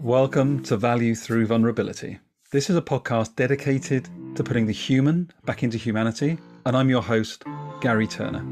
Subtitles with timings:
[0.00, 2.18] Welcome to Value Through Vulnerability.
[2.52, 7.02] This is a podcast dedicated to putting the human back into humanity, and I'm your
[7.02, 7.44] host,
[7.80, 8.44] Gary Turner.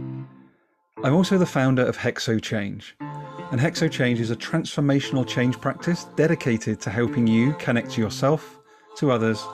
[1.03, 6.05] I'm also the founder of Hexo Change, and Hexo Change is a transformational change practice
[6.17, 8.59] dedicated to helping you connect to yourself,
[8.97, 9.45] to others,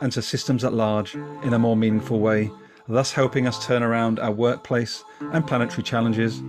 [0.00, 2.50] and to systems at large in a more meaningful way,
[2.88, 5.02] thus helping us turn around our workplace
[5.32, 6.42] and planetary challenges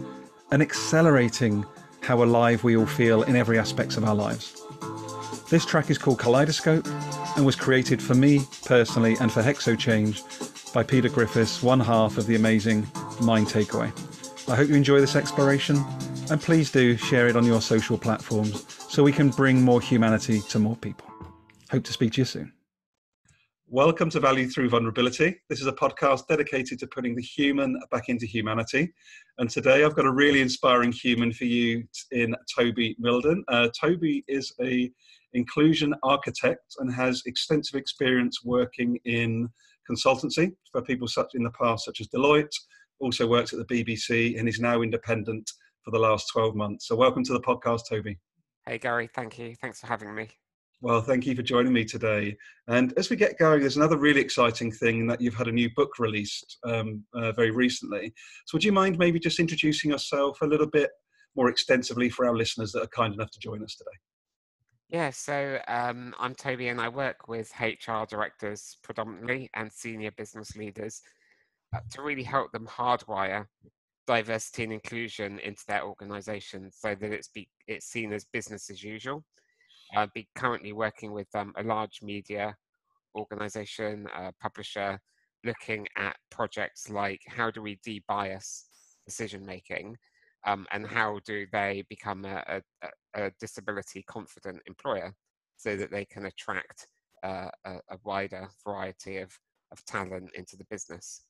[0.51, 1.65] and accelerating
[2.01, 4.61] how alive we all feel in every aspects of our lives.
[5.49, 6.87] This track is called Kaleidoscope
[7.35, 10.23] and was created for me personally and for Hexo Change
[10.73, 12.87] by Peter Griffiths, one half of the amazing
[13.21, 13.91] Mind Takeaway.
[14.49, 15.83] I hope you enjoy this exploration
[16.29, 20.41] and please do share it on your social platforms so we can bring more humanity
[20.49, 21.07] to more people.
[21.71, 22.53] Hope to speak to you soon.
[23.71, 25.35] Welcome to Value Through Vulnerability.
[25.47, 28.91] This is a podcast dedicated to putting the human back into humanity.
[29.37, 33.43] And today I've got a really inspiring human for you in Toby Mildon.
[33.47, 34.91] Uh, Toby is a
[35.33, 39.47] inclusion architect and has extensive experience working in
[39.87, 42.49] consultancy for people such in the past, such as Deloitte.
[42.99, 45.47] Also works at the BBC and is now independent
[45.85, 46.87] for the last 12 months.
[46.87, 48.17] So, welcome to the podcast, Toby.
[48.65, 49.07] Hey, Gary.
[49.13, 49.53] Thank you.
[49.61, 50.29] Thanks for having me.
[50.81, 52.37] Well, thank you for joining me today.
[52.69, 55.69] And as we get going, there's another really exciting thing that you've had a new
[55.75, 58.13] book released um, uh, very recently.
[58.45, 60.89] So, would you mind maybe just introducing yourself a little bit
[61.35, 63.97] more extensively for our listeners that are kind enough to join us today?
[64.89, 70.55] Yeah, so um, I'm Toby and I work with HR directors predominantly and senior business
[70.55, 71.01] leaders
[71.75, 73.45] uh, to really help them hardwire
[74.07, 78.83] diversity and inclusion into their organizations so that it's, be, it's seen as business as
[78.83, 79.23] usual.
[79.95, 82.55] I'll be currently working with um, a large media
[83.15, 84.99] organization, uh, publisher,
[85.43, 88.63] looking at projects like how do we debias
[89.05, 89.95] decision making
[90.45, 95.13] um, and how do they become a, a, a, disability confident employer
[95.57, 96.87] so that they can attract
[97.23, 99.37] uh, a, a, wider variety of,
[99.71, 101.23] of talent into the business.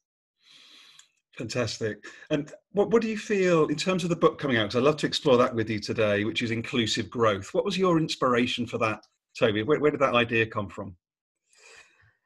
[1.37, 2.05] Fantastic.
[2.31, 4.63] And what, what do you feel in terms of the book coming out?
[4.63, 7.53] Because I'd love to explore that with you today, which is inclusive growth.
[7.53, 9.05] What was your inspiration for that,
[9.37, 9.63] Toby?
[9.63, 10.95] Where, where did that idea come from?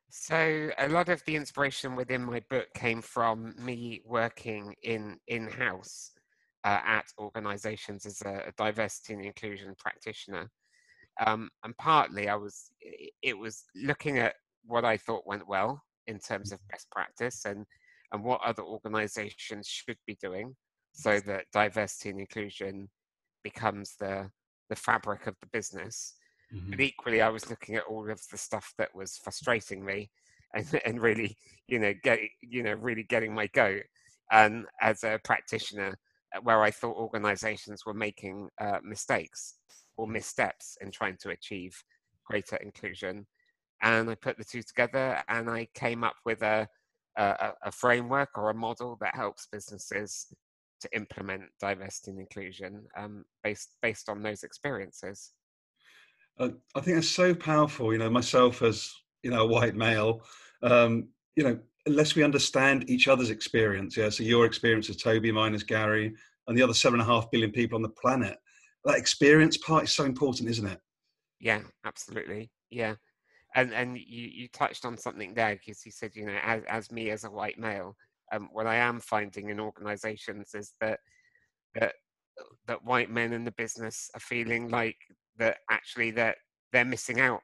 [0.10, 5.48] So a lot of the inspiration within my book came from me working in in
[5.48, 6.12] house
[6.64, 10.50] uh, at organizations as a, a, diversity and inclusion practitioner.
[11.26, 12.72] Um, and partly I was,
[13.22, 14.36] it was looking at
[14.66, 17.66] what I thought went well in terms of best practice and,
[18.14, 20.56] and what other organizations should be doing
[20.94, 22.88] so that diversity and inclusion
[23.44, 24.30] becomes the,
[24.70, 26.14] the fabric of the business.
[26.54, 26.70] Mm-hmm.
[26.70, 30.12] But equally, I was looking at all of the stuff that was frustrating me
[30.54, 31.36] and, and really,
[31.68, 33.82] you know, get, you know, really getting my goat.
[34.32, 35.98] And as a practitioner,
[36.36, 39.56] uh, where I thought organizations were making uh, mistakes
[39.98, 41.76] or missteps in trying to achieve
[42.26, 43.26] greater inclusion.
[43.82, 46.68] And I put the two together and I came up with a,
[47.18, 50.28] a, a framework or a model that helps businesses
[50.82, 55.32] to implement diversity and inclusion um, based, based on those experiences.
[56.40, 57.94] Uh, I think that's so powerful.
[57.94, 58.92] You know, myself as
[59.22, 60.24] you know a white male,
[60.62, 63.96] um, you know, unless we understand each other's experience.
[63.96, 66.14] Yeah, so your experience as Toby, mine as Gary,
[66.48, 68.38] and the other seven and a half billion people on the planet.
[68.86, 70.80] That experience part is so important, isn't it?
[71.40, 72.50] Yeah, absolutely.
[72.70, 72.96] Yeah,
[73.56, 76.92] and and you you touched on something there because you said you know as as
[76.92, 77.96] me as a white male,
[78.32, 81.00] um, what I am finding in organisations is that
[81.76, 81.94] that
[82.68, 84.98] that white men in the business are feeling like
[85.38, 86.38] that actually that
[86.72, 87.42] they're missing out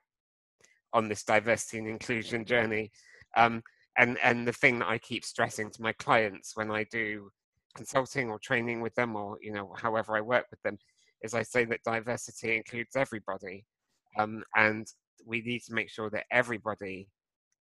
[0.94, 2.91] on this diversity and inclusion journey.
[3.38, 3.62] Um,
[3.97, 7.30] and and the thing that I keep stressing to my clients when I do
[7.76, 10.78] consulting or training with them or you know however I work with them
[11.22, 13.66] is I say that diversity includes everybody
[14.18, 14.88] um, and
[15.25, 17.09] we need to make sure that everybody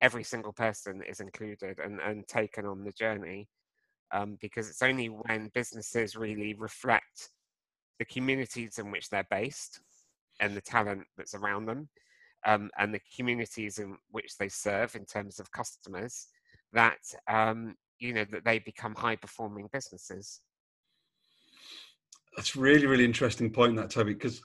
[0.00, 3.48] every single person is included and, and taken on the journey
[4.12, 7.30] um, because it's only when businesses really reflect
[7.98, 9.80] the communities in which they're based
[10.40, 11.88] and the talent that's around them
[12.46, 16.28] um, and the communities in which they serve in terms of customers
[16.72, 16.98] that
[17.28, 20.40] um, you know that they become high performing businesses.
[22.36, 24.42] That's really really interesting point that toby because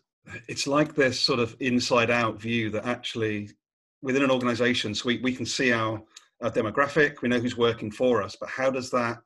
[0.48, 3.50] it's like this sort of inside out view that actually
[4.02, 6.02] within an organization so we, we can see our,
[6.42, 9.18] our demographic we know who's working for us but how does that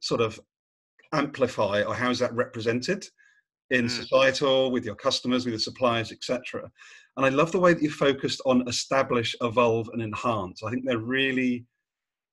[0.00, 0.38] sort of
[1.12, 3.06] amplify or how is that represented
[3.70, 3.90] in mm.
[3.90, 6.70] societal with your customers with your suppliers etc
[7.16, 10.84] and i love the way that you focused on establish evolve and enhance i think
[10.84, 11.64] they're really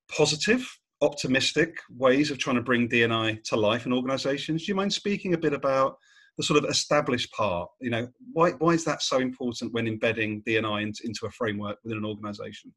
[0.09, 0.65] positive
[1.01, 4.65] optimistic ways of trying to bring DNI to life in organizations.
[4.65, 5.97] Do you mind speaking a bit about
[6.39, 7.69] the sort of established part.
[7.81, 11.77] You know, why why is that so important when embedding DNI into, into a framework
[11.83, 12.73] within an organisation?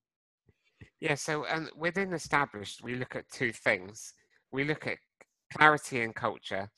[1.01, 4.15] Yeah, so um, within established, we look at two things.
[4.51, 4.99] We look at
[5.57, 6.71] clarity and culture.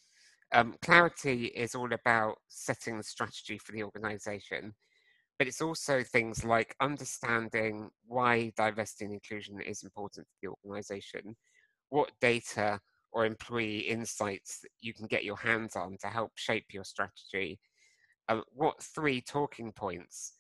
[0.53, 4.75] Um, clarity is all about setting the strategy for the organisation,
[5.39, 11.35] but it's also things like understanding why diversity and inclusion is important to the organisation,
[11.89, 12.79] what data
[13.15, 17.61] or employee insights that you can get your hands on to help shape your strategy.
[18.29, 20.35] Uh, what three talking points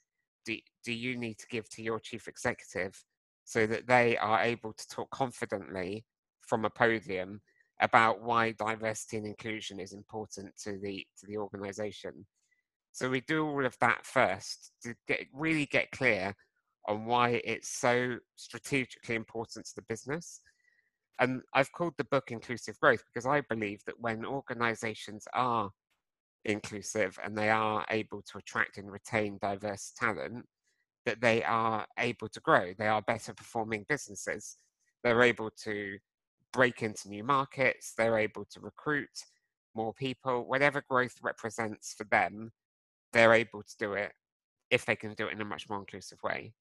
[0.44, 3.02] do, do you need to give to your chief executive
[3.44, 6.04] so that they are able to talk confidently
[6.40, 7.40] from a podium
[7.80, 12.26] about why diversity and inclusion is important to the to the organization
[12.92, 16.34] so we do all of that first to get really get clear
[16.86, 20.40] on why it's so strategically important to the business
[21.20, 25.70] and I've called the book Inclusive Growth because I believe that when organizations are
[26.44, 30.44] inclusive and they are able to attract and retain diverse talent,
[31.06, 32.72] that they are able to grow.
[32.76, 34.56] They are better performing businesses.
[35.02, 35.98] They're able to
[36.52, 37.92] break into new markets.
[37.96, 39.24] They're able to recruit
[39.74, 40.46] more people.
[40.46, 42.52] Whatever growth represents for them,
[43.12, 44.12] they're able to do it
[44.70, 46.54] if they can do it in a much more inclusive way.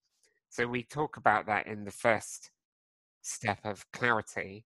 [0.50, 2.52] So we talk about that in the first
[3.24, 4.66] step of clarity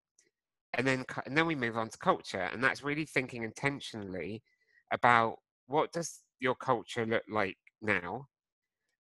[0.74, 4.44] and then and then we move on to culture and that's really thinking intentionally
[4.92, 5.38] about
[5.68, 8.28] what does your culture look like now?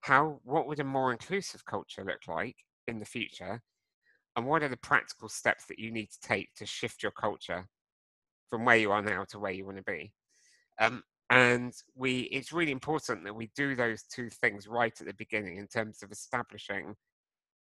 [0.01, 2.57] How what would a more inclusive culture look like
[2.87, 3.61] in the future?
[4.35, 7.67] And what are the practical steps that you need to take to shift your culture
[8.49, 10.13] from where you are now to where you want to be?
[10.79, 15.13] Um, and we it's really important that we do those two things right at the
[15.15, 16.95] beginning in terms of establishing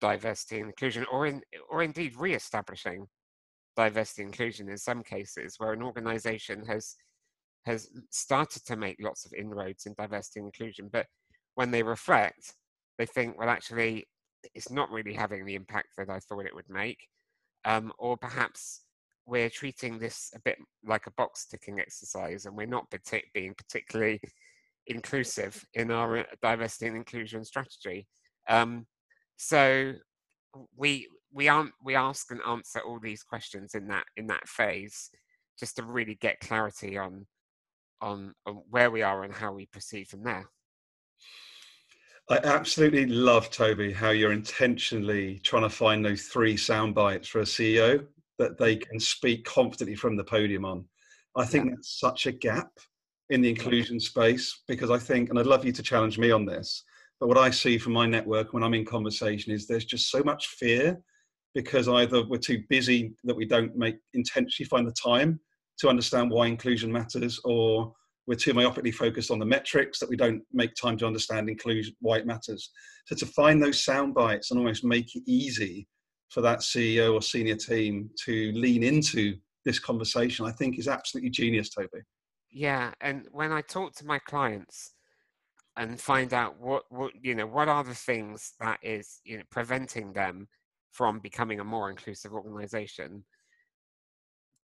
[0.09, 3.01] diversity and inclusion, or in, or indeed re-establishing
[3.75, 6.95] diversity and inclusion in some cases, where an organisation has
[7.65, 11.07] has started to make lots of inroads in diversity and inclusion, but
[11.55, 12.53] when they reflect,
[12.97, 14.05] they think, well, actually,
[14.53, 16.99] it's not really having the impact that I thought it would make,
[17.71, 18.83] um, or perhaps
[19.25, 20.57] we're treating this a bit
[20.93, 22.85] like a box ticking exercise, and we're not
[23.33, 24.19] being particularly
[24.85, 28.05] inclusive in our uh, diversity and inclusion strategy.
[28.47, 28.85] Um,
[29.37, 29.93] so
[30.75, 35.09] we we aren't we ask and answer all these questions in that in that phase
[35.59, 37.25] just to really get clarity on
[38.01, 40.49] on, on where we are and how we proceed from there.
[42.29, 47.39] I absolutely love Toby how you're intentionally trying to find those three sound bites for
[47.39, 48.05] a CEO
[48.39, 48.81] that they mm.
[48.81, 50.85] can speak confidently from the podium on.
[51.35, 51.71] I think yeah.
[51.75, 52.71] that's such a gap
[53.29, 56.45] in the inclusion space because I think, and I'd love you to challenge me on
[56.45, 56.83] this.
[57.19, 60.21] But what I see from my network when I'm in conversation is there's just so
[60.23, 60.99] much fear
[61.53, 65.39] because either we're too busy that we don't make intentionally find the time
[65.79, 67.93] to understand why inclusion matters, or
[68.27, 71.95] we're too myopically focused on the metrics that we don't make time to understand inclusion
[71.99, 72.71] why it matters.
[73.05, 75.87] So to find those sound bites and almost make it easy
[76.29, 81.29] for that CEO or senior team to lean into this conversation, I think is absolutely
[81.29, 82.03] genius, Toby.
[82.51, 84.94] Yeah, and when I talk to my clients,
[85.77, 89.43] and find out what, what you know what are the things that is you know
[89.49, 90.47] preventing them
[90.91, 93.25] from becoming a more inclusive organization.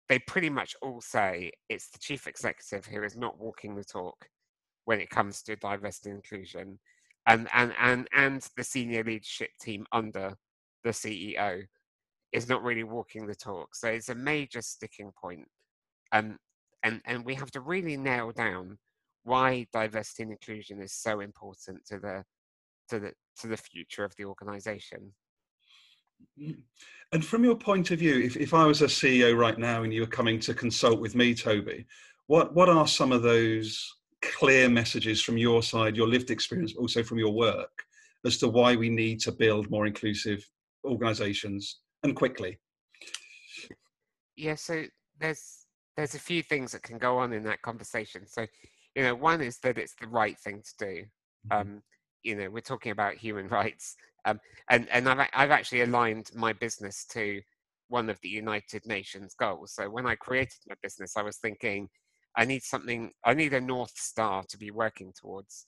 [0.09, 4.29] They pretty much all say it's the chief executive who is not walking the talk
[4.85, 6.79] when it comes to diversity and inclusion
[7.27, 10.37] and and and and the senior leadership team under
[10.85, 11.63] the ceo
[12.33, 13.75] is not really walking the talk.
[13.75, 15.49] So it's a major sticking point.
[16.13, 16.39] Um,
[16.83, 18.79] and and we have to really nail down
[19.27, 22.25] why diversity and inclusion is so important to the
[22.89, 25.13] to the to the future of the organization.
[26.41, 26.61] Mm-hmm.
[27.13, 29.93] and from your point of view if, if i was a ceo right now and
[29.93, 31.85] you were coming to consult with me toby
[32.27, 33.87] what what are some of those
[34.23, 37.85] clear messages from your side your lived experience also from your work
[38.25, 40.43] as to why we need to build more inclusive
[40.87, 42.59] organizations and quickly?
[44.37, 44.85] Yeah so
[45.21, 45.67] there's
[45.97, 48.27] there's a few things that can go on in that conversation.
[48.27, 48.47] So
[48.97, 51.03] you know, one is that it's the right thing to do.
[51.53, 51.53] Mm-hmm.
[51.53, 51.83] Um,
[52.25, 56.53] you know, we're talking about human rights, um, and and I've I've actually aligned my
[56.55, 57.41] business to
[57.89, 59.75] one of the United Nations goals.
[59.75, 61.89] So when I created my business, I was thinking,
[62.37, 65.67] I need something, I need a north star to be working towards,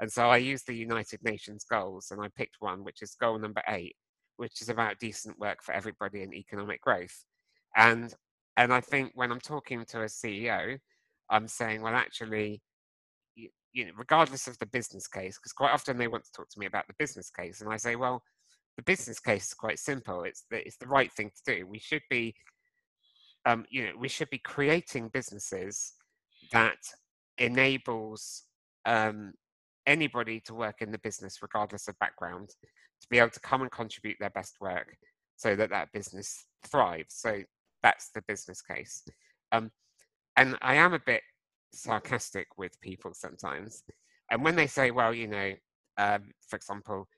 [0.00, 3.38] and so I used the United Nations goals, and I picked one, which is goal
[3.38, 3.94] number eight,
[4.38, 7.24] which is about decent work for everybody and economic growth,
[7.76, 8.14] and
[8.56, 10.78] and I think when I'm talking to a CEO,
[11.30, 12.60] I'm saying, well, actually,
[13.72, 16.58] you know, regardless of the business case, because quite often they want to talk to
[16.58, 18.22] me about the business case, and I say, well,
[18.76, 20.24] the business case is quite simple.
[20.24, 21.66] It's the it's the right thing to do.
[21.66, 22.34] We should be,
[23.46, 25.92] um, you know, we should be creating businesses
[26.52, 26.78] that
[27.38, 28.44] enables
[28.86, 29.32] um,
[29.86, 32.48] anybody to work in the business, regardless of background,
[33.00, 34.96] to be able to come and contribute their best work
[35.36, 37.14] so that that business thrives.
[37.14, 37.42] So
[37.82, 39.02] that's the business case.
[39.52, 39.70] Um,
[40.36, 41.22] and I am a bit
[41.72, 43.82] sarcastic with people sometimes.
[44.30, 45.52] And when they say, well, you know,
[45.98, 47.08] um, for example,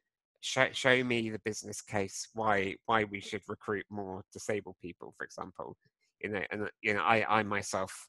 [0.40, 5.24] show, show me the business case why why we should recruit more disabled people, for
[5.24, 5.76] example,
[6.22, 8.08] you know, and you know, I I myself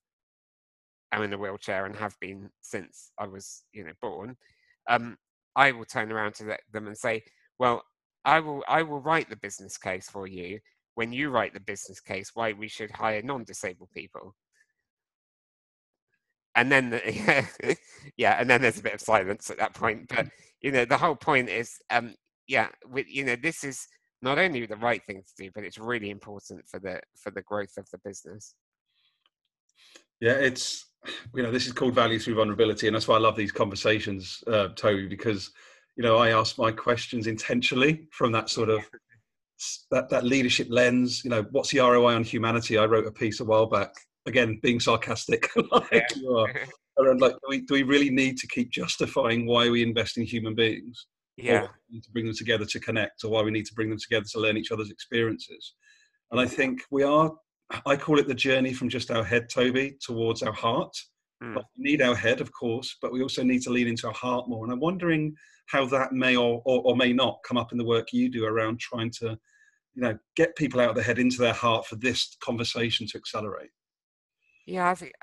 [1.12, 4.35] am in a wheelchair and have been since I was, you know, born.
[4.89, 5.17] Um,
[5.55, 7.23] I will turn around to them and say,
[7.59, 7.83] well,
[8.25, 10.59] I will I will write the business case for you
[10.95, 14.35] when you write the business case why we should hire non-disabled people
[16.55, 17.77] and then the,
[18.17, 20.07] yeah and then there's a bit of silence at that point.
[20.07, 20.27] But
[20.62, 22.15] you know the whole point is um
[22.48, 23.88] yeah with you know this is
[24.22, 27.41] not only the right thing to do but it's really important for the for the
[27.41, 28.55] growth of the business.
[30.19, 30.86] Yeah it's
[31.33, 34.41] you know this is called value through vulnerability and that's why i love these conversations
[34.48, 35.51] uh, toby because
[35.98, 38.86] you know i ask my questions intentionally from that sort of
[39.91, 41.24] that, that leadership lens.
[41.24, 42.77] You know what's the roi on humanity?
[42.77, 43.93] I wrote a piece a while back
[44.25, 46.05] again being sarcastic like yeah.
[46.15, 46.53] you are
[46.99, 50.23] around like do we, do we really need to keep justifying why we invest in
[50.23, 51.07] human beings?
[51.35, 51.61] Yeah.
[51.91, 54.39] to bring them together to connect or why we need to bring them together to
[54.39, 55.73] learn each other's experiences?
[56.31, 57.31] And i think we are
[57.85, 60.95] i call it the journey from just our head toby towards our heart.
[61.43, 61.55] Mm.
[61.55, 64.47] we need our head of course but we also need to lean into our heart
[64.47, 64.63] more.
[64.63, 65.35] And i'm wondering
[65.67, 68.45] how that may or, or, or may not come up in the work you do
[68.45, 69.37] around trying to
[69.95, 73.17] you know get people out of their head into their heart for this conversation to
[73.17, 73.69] accelerate
[74.65, 75.13] yeah, I think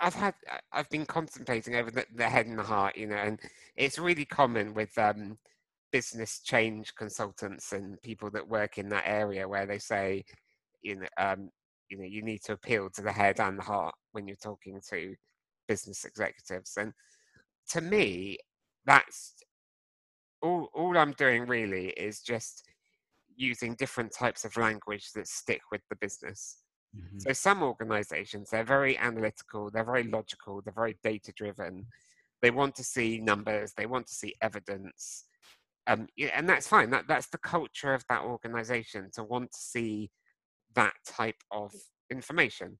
[0.00, 0.34] I've had
[0.72, 3.38] I've been contemplating over the, the head and the heart, you know, and
[3.76, 5.38] it's really common with um,
[5.92, 10.24] business change consultants and people that work in that area where they say,
[10.82, 11.50] you know, um,
[11.88, 14.80] you know, you need to appeal to the head and the heart when you're talking
[14.90, 15.14] to
[15.68, 16.74] business executives.
[16.78, 16.92] And
[17.70, 18.38] to me,
[18.86, 19.34] that's
[20.42, 20.68] all.
[20.74, 22.64] All I'm doing really is just
[23.36, 26.58] using different types of language that stick with the business.
[26.96, 27.18] Mm-hmm.
[27.20, 31.86] So some organizations, they're very analytical, they're very logical, they're very data driven.
[32.42, 35.24] They want to see numbers, they want to see evidence.
[35.86, 36.90] Um, and that's fine.
[36.90, 40.10] That, that's the culture of that organization to want to see
[40.74, 41.72] that type of
[42.10, 42.78] information.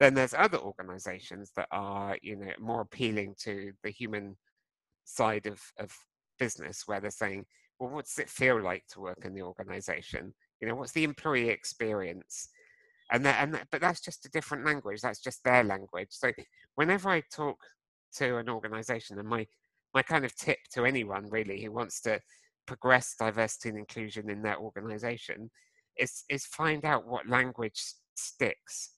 [0.00, 4.36] Then there's other organizations that are, you know, more appealing to the human
[5.04, 5.92] side of, of
[6.38, 7.44] business, where they're saying,
[7.78, 10.34] well, what does it feel like to work in the organization?
[10.60, 12.48] You know, what's the employee experience?
[13.10, 16.08] And that, and that, but that's just a different language that's just their language.
[16.10, 16.32] So
[16.74, 17.58] whenever i talk
[18.16, 19.46] to an organization and my
[19.94, 22.20] my kind of tip to anyone really who wants to
[22.66, 25.50] progress diversity and inclusion in their organization
[25.96, 27.82] is is find out what language
[28.14, 28.92] sticks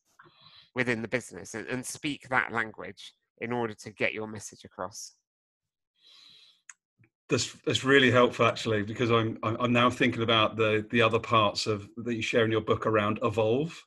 [0.75, 5.15] within the business and, and speak that language in order to get your message across.
[7.29, 11.67] That's that's really helpful actually because I'm I'm now thinking about the the other parts
[11.67, 13.81] of that you share in your book around evolve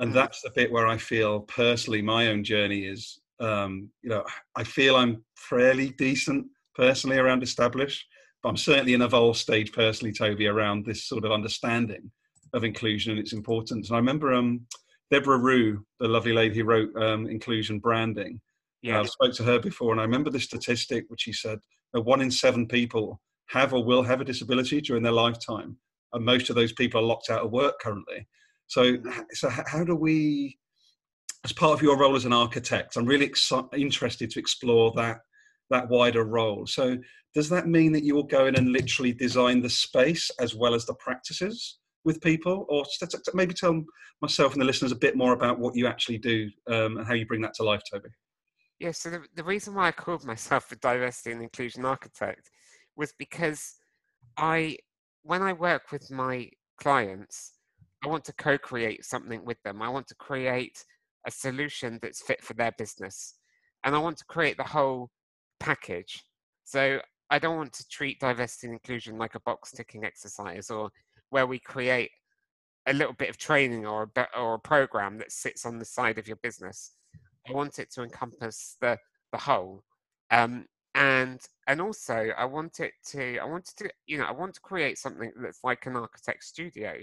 [0.00, 0.14] and mm.
[0.14, 3.20] that's the bit where I feel personally my own journey is.
[3.38, 4.24] Um, you know,
[4.56, 8.06] I feel I'm fairly decent personally around establish,
[8.42, 12.10] but I'm certainly in a evolve stage personally, Toby, around this sort of understanding
[12.52, 13.88] of inclusion and its importance.
[13.88, 14.66] And I remember um,
[15.10, 18.40] Debra Ruh, the lovely lady who wrote um, Inclusion Branding.
[18.82, 21.58] Yeah, I've spoke to her before, and I remember the statistic which she said
[21.92, 25.76] that one in seven people have or will have a disability during their lifetime,
[26.12, 28.26] and most of those people are locked out of work currently.
[28.70, 28.96] So,
[29.32, 30.56] so how do we,
[31.44, 33.32] as part of your role as an architect, I'm really
[33.76, 35.18] interested to explore that
[35.70, 36.66] that wider role.
[36.66, 36.96] So,
[37.34, 40.74] does that mean that you will go in and literally design the space as well
[40.74, 42.84] as the practices with people, or
[43.34, 43.82] maybe tell
[44.22, 47.14] myself and the listeners a bit more about what you actually do um, and how
[47.14, 48.08] you bring that to life, Toby?
[48.78, 48.92] Yeah.
[48.92, 52.50] So the, the reason why I called myself a diversity and inclusion architect
[52.96, 53.74] was because
[54.36, 54.78] I,
[55.22, 56.50] when I work with my
[56.80, 57.52] clients,
[58.04, 59.82] I want to co create something with them.
[59.82, 60.84] I want to create
[61.26, 63.34] a solution that's fit for their business.
[63.84, 65.10] And I want to create the whole
[65.58, 66.24] package.
[66.64, 70.90] So I don't want to treat diversity and inclusion like a box ticking exercise or
[71.30, 72.10] where we create
[72.86, 76.18] a little bit of training or a, or a program that sits on the side
[76.18, 76.92] of your business.
[77.48, 78.98] I want it to encompass the,
[79.32, 79.84] the whole.
[80.30, 84.54] Um, and and also I want it to I want to you know I want
[84.54, 86.94] to create something that's like an architect studio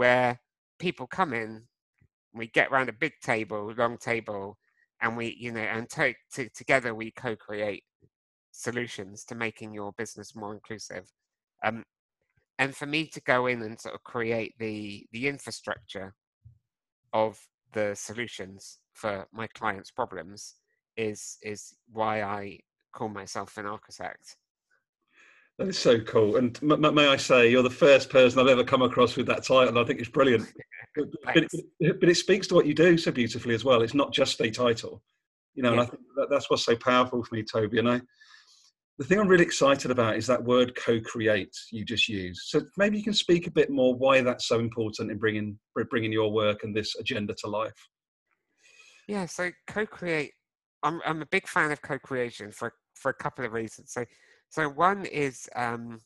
[0.00, 0.40] where
[0.78, 1.62] people come in,
[2.32, 4.56] we get around a big table, long table,
[5.02, 7.84] and we, you know, and to, to, together we co-create
[8.50, 11.12] solutions to making your business more inclusive.
[11.62, 11.84] Um,
[12.58, 16.14] and for me to go in and sort of create the the infrastructure
[17.12, 17.38] of
[17.74, 20.54] the solutions for my clients' problems
[20.96, 22.60] is is why I
[22.94, 24.36] call myself an architect.
[25.60, 26.36] That is so cool.
[26.36, 29.44] And m- may I say, you're the first person I've ever come across with that
[29.44, 29.78] title.
[29.78, 30.50] I think it's brilliant.
[30.96, 33.82] but, but, but, it speaks to what you do so beautifully as well.
[33.82, 35.02] It's not just a title,
[35.54, 35.74] you know.
[35.74, 35.80] Yeah.
[35.80, 37.78] And I think that, that's what's so powerful for me, Toby.
[37.78, 38.00] And I,
[38.96, 42.40] the thing I'm really excited about is that word co-create you just used.
[42.46, 45.58] So maybe you can speak a bit more why that's so important in bringing
[45.90, 47.86] bringing your work and this agenda to life.
[49.08, 49.26] Yeah.
[49.26, 50.32] So co-create.
[50.82, 53.92] I'm I'm a big fan of co-creation for for a couple of reasons.
[53.92, 54.06] So
[54.50, 56.00] so one is um,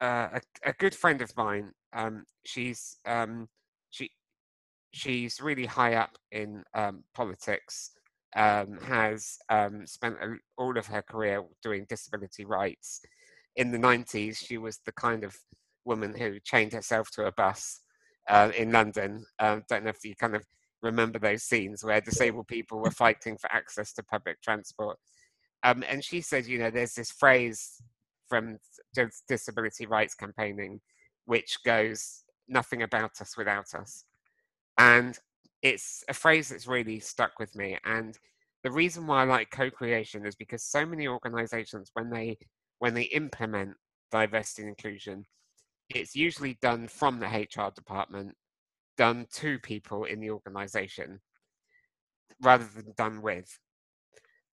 [0.00, 1.72] uh, a, a, good friend of mine.
[1.94, 3.48] Um, she's um,
[3.90, 4.10] she
[4.92, 7.92] she's really high up in um, politics.
[8.34, 10.16] Um, has um, spent
[10.56, 13.02] all of her career doing disability rights.
[13.56, 15.36] In the 90s, she was the kind of
[15.84, 17.80] woman who chained herself to a bus
[18.30, 19.26] uh, in London.
[19.38, 20.46] Um, don't know if you kind of
[20.82, 24.98] remember those scenes where disabled people were fighting for access to public transport.
[25.64, 27.80] Um, and she said, you know, there's this phrase
[28.28, 28.58] from
[29.28, 30.80] disability rights campaigning
[31.26, 34.04] which goes, nothing about us without us.
[34.78, 35.18] And
[35.62, 37.78] it's a phrase that's really stuck with me.
[37.84, 38.18] And
[38.64, 42.38] the reason why I like co-creation is because so many organizations, when they
[42.78, 43.74] when they implement
[44.10, 45.24] diversity and inclusion,
[45.88, 48.34] it's usually done from the HR department,
[48.96, 51.20] done to people in the organization,
[52.42, 53.58] rather than done with.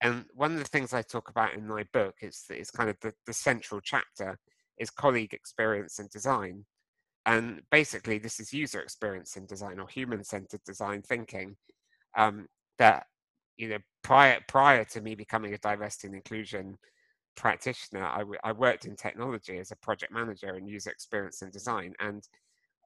[0.02, 2.98] And one of the things I talk about in my book is, is kind of
[3.02, 4.40] the, the central chapter
[4.78, 6.66] is colleague experience and design.
[7.26, 11.58] And basically, this is user experience in design or human-centered design thinking.
[12.18, 12.48] Um,
[12.80, 13.06] that
[13.58, 16.78] you know, prior prior to me becoming a diversity and inclusion
[17.36, 21.52] practitioner, I, w- I worked in technology as a project manager in user experience and
[21.52, 22.24] design, and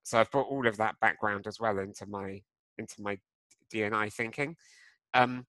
[0.03, 2.41] so I've brought all of that background as well into my
[2.77, 3.17] into my
[3.73, 4.55] DNI thinking.
[5.13, 5.45] Um,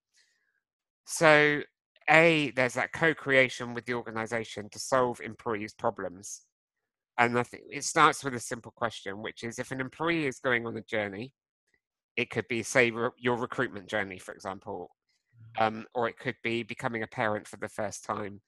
[1.05, 1.63] so,
[2.11, 6.43] A, there's that co creation with the organization to solve employees' problems.
[7.19, 10.41] And I think it starts with a simple question, which is if an employee is
[10.41, 11.33] going on a journey,
[12.17, 14.91] it could be, say, re- your recruitment journey, for example,
[15.59, 18.41] um, or it could be becoming a parent for the first time.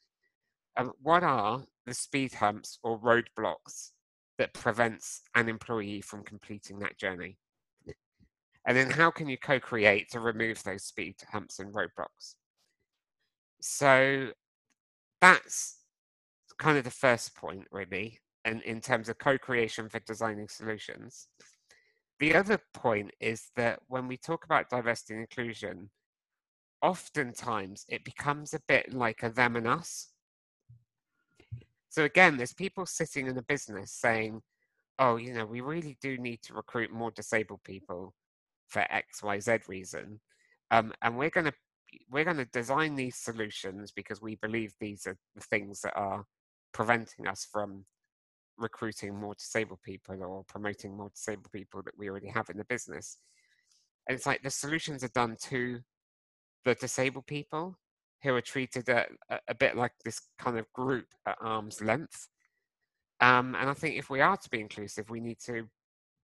[0.76, 3.92] Um, what are the speed humps or roadblocks
[4.38, 7.38] that prevents an employee from completing that journey?
[8.66, 12.35] And then how can you co-create to remove those speed humps and roadblocks?
[13.68, 14.29] So
[15.20, 15.79] that's
[16.57, 21.26] kind of the first point, really, and in terms of co-creation for designing solutions.
[22.20, 25.90] The other point is that when we talk about diversity and inclusion,
[26.81, 30.11] oftentimes it becomes a bit like a them and us.
[31.88, 34.42] So again, there's people sitting in a business saying,
[35.00, 38.14] oh, you know, we really do need to recruit more disabled people
[38.68, 40.20] for X, Y, Z reason.
[40.70, 41.55] Um, and we're going to
[42.11, 46.25] we're going to design these solutions because we believe these are the things that are
[46.72, 47.85] preventing us from
[48.59, 52.64] recruiting more disabled people or promoting more disabled people that we already have in the
[52.64, 53.18] business.
[54.09, 55.81] And it's like the solutions are done to
[56.64, 57.79] the disabled people
[58.22, 59.07] who are treated a,
[59.49, 62.29] a bit like this kind of group at arm's length.
[63.20, 65.68] Um, and I think if we are to be inclusive, we need to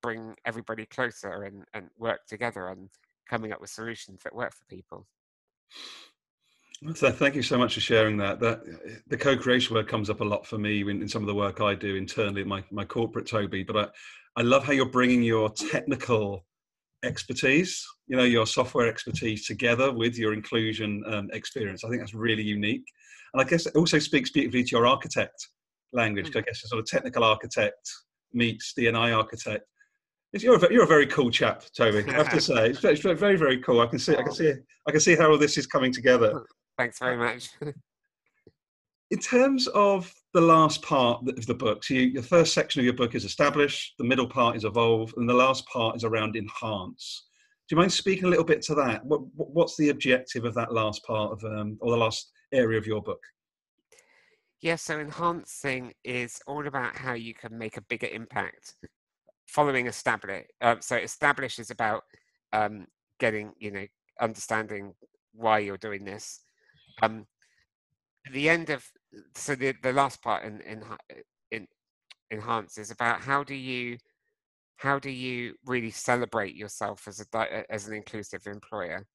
[0.03, 2.89] bring everybody closer and, and work together on
[3.29, 5.07] coming up with solutions that work for people.
[6.95, 8.41] So thank you so much for sharing that.
[8.41, 8.61] That
[9.07, 11.61] the co-creation word comes up a lot for me in, in some of the work
[11.61, 13.63] I do internally at my, my corporate Toby.
[13.63, 16.45] But I, I love how you're bringing your technical
[17.05, 21.85] expertise, you know, your software expertise together with your inclusion um, experience.
[21.85, 22.85] I think that's really unique,
[23.33, 25.49] and I guess it also speaks beautifully to your architect
[25.93, 26.31] language.
[26.31, 26.39] Mm.
[26.39, 27.91] I guess a sort of technical architect
[28.33, 29.65] meets DNI architect.
[30.33, 32.11] You're a, you're a very cool chap, Toby.
[32.11, 33.81] I have to say, it's, it's very, very cool.
[33.81, 34.53] I can see, I can see,
[34.87, 36.45] I can see how all this is coming together.
[36.79, 37.51] Thanks very much.
[39.11, 42.87] In terms of the last part of the book, so you, the first section of
[42.87, 46.35] your book is establish, the middle part is evolve, and the last part is around
[46.35, 47.27] enhance.
[47.69, 49.05] Do you mind speaking a little bit to that?
[49.05, 52.87] What, what's the objective of that last part of, um, or the last area of
[52.87, 53.21] your book?
[54.63, 58.77] Yeah, so enhancing is all about how you can make a bigger impact
[59.47, 60.47] following establish.
[60.61, 62.03] Uh, so establish is about
[62.53, 62.87] um,
[63.19, 63.87] getting, you know,
[64.21, 64.95] understanding
[65.35, 66.41] why you're doing this.
[67.03, 67.27] Um,
[68.31, 68.85] the end of
[69.35, 70.83] so the, the last part in, in
[71.51, 71.67] in
[72.31, 73.99] enhance is about how do you
[74.77, 79.07] how do you really celebrate yourself as a as an inclusive employer?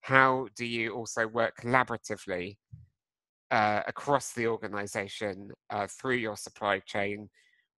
[0.00, 2.56] How do you also work collaboratively
[3.50, 7.28] uh, across the organization uh, through your supply chain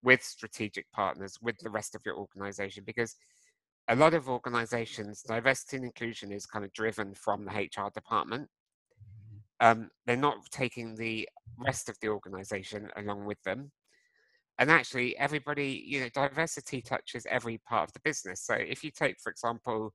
[0.02, 3.16] with strategic partners, with the rest of your organization, because
[3.88, 8.48] a lot of organizations, diversity and inclusion is kind of driven from the HR department.
[9.60, 11.28] um, they're not taking the
[11.58, 13.72] rest of the organization along with them.
[14.58, 18.42] And actually, everybody, you know, diversity touches every part of the business.
[18.42, 19.92] So if you take, for example,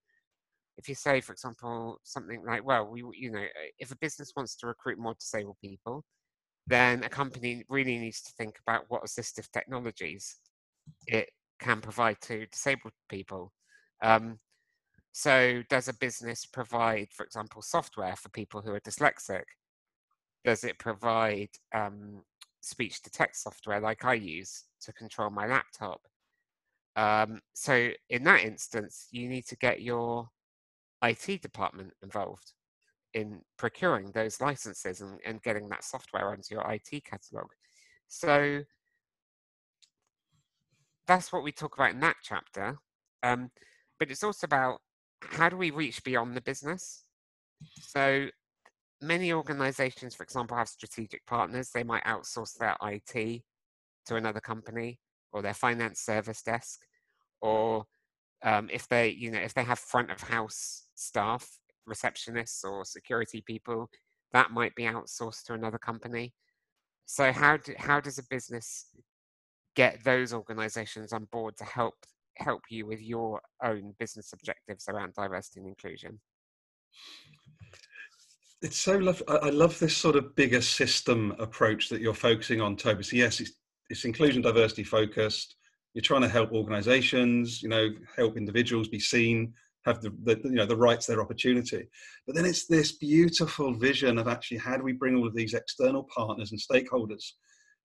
[0.78, 3.46] if you say, for example, something like, well, we, you know,
[3.80, 6.04] if a business wants to recruit more disabled people,
[6.68, 10.38] then a company really needs to think about what assistive technologies
[11.08, 13.54] it can provide to disabled people.
[14.02, 14.40] Um,
[15.12, 19.44] so, does a business provide, for example, software for people who are dyslexic?
[20.46, 22.24] Does it provide um,
[22.62, 26.02] speech to text software like I use to control my laptop?
[26.96, 30.30] Um, so, in that instance, you need to get your
[31.04, 32.54] IT department involved
[33.14, 37.48] in procuring those licenses and, and getting that software onto your IT catalog.
[38.08, 38.62] So,
[41.08, 42.78] that's what we talk about in that chapter.
[43.24, 43.52] Um,
[44.00, 44.80] but it's also about
[45.22, 47.04] how do we reach beyond the business?
[47.80, 48.28] So
[49.02, 51.70] many organizations, for example, have strategic partners.
[51.70, 53.42] They might outsource their IT
[54.06, 55.00] to another company
[55.32, 56.80] or their finance service desk,
[57.42, 57.86] or
[58.44, 61.48] um, if they, you know, if they have front of house staff,
[61.90, 63.90] receptionists or security people,
[64.34, 66.34] that might be outsourced to another company.
[67.06, 68.86] So how do, how does a business
[69.76, 71.96] get those organizations on board to help
[72.38, 76.20] help you with your own business objectives around diversity and inclusion?
[78.62, 79.22] It's so love.
[79.28, 83.04] I love this sort of bigger system approach that you're focusing on, Toby.
[83.04, 83.52] So yes, it's,
[83.90, 85.56] it's inclusion, diversity focused.
[85.94, 89.54] You're trying to help organisations, you know, help individuals be seen,
[89.86, 91.88] have the, the you know the rights, their opportunity.
[92.26, 95.54] But then it's this beautiful vision of actually how do we bring all of these
[95.54, 97.24] external partners and stakeholders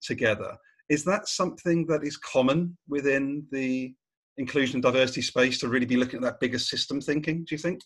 [0.03, 0.57] together?
[0.89, 3.95] Is that something that is common within the
[4.37, 7.45] inclusion and diversity space to really be looking at that bigger system thinking?
[7.45, 7.81] Do you think?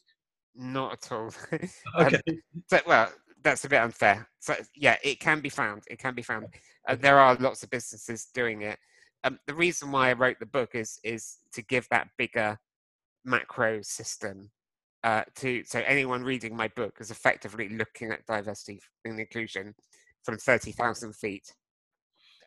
[0.55, 1.33] Not at all.
[1.53, 2.21] okay.
[2.29, 4.29] Um, so, well, that's a bit unfair.
[4.41, 5.85] So yeah, it can be found.
[5.89, 6.47] It can be found.
[6.89, 8.79] Uh, there are lots of businesses doing it.
[9.23, 12.59] Um, the reason why I wrote the book is is to give that bigger
[13.25, 14.51] macro system
[15.03, 19.75] uh, to so anyone reading my book is effectively looking at diversity and inclusion
[20.25, 21.55] from thirty thousand feet,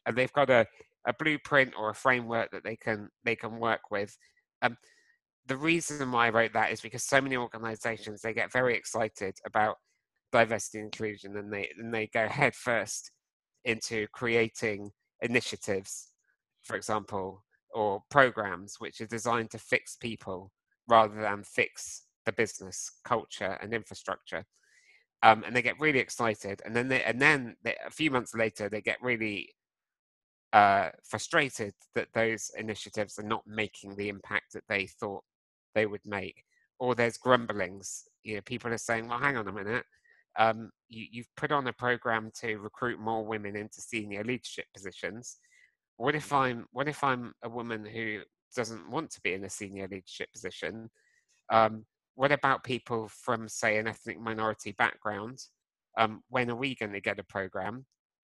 [0.05, 0.65] and they've got a
[1.07, 4.15] a blueprint or a framework that they can they can work with.
[4.61, 4.77] Um,
[5.47, 9.35] the reason why I wrote that is because so many organizations they get very excited
[9.45, 9.77] about
[10.31, 13.11] diversity and inclusion and they and they go head first
[13.65, 16.11] into creating initiatives,
[16.63, 20.51] for example, or programs which are designed to fix people
[20.87, 24.45] rather than fix the business culture and infrastructure.
[25.21, 28.35] Um, and they get really excited, and then they, and then they, a few months
[28.35, 29.49] later they get really
[30.51, 35.23] uh, frustrated that those initiatives are not making the impact that they thought
[35.75, 36.43] they would make,
[36.77, 38.03] or there's grumblings.
[38.23, 39.85] You know, people are saying, "Well, hang on a minute.
[40.37, 45.37] Um, you, you've put on a program to recruit more women into senior leadership positions.
[45.97, 48.21] What if I'm what if I'm a woman who
[48.53, 50.89] doesn't want to be in a senior leadership position?
[51.51, 51.85] Um,
[52.15, 55.39] what about people from, say, an ethnic minority background?
[55.97, 57.85] Um, when are we going to get a program?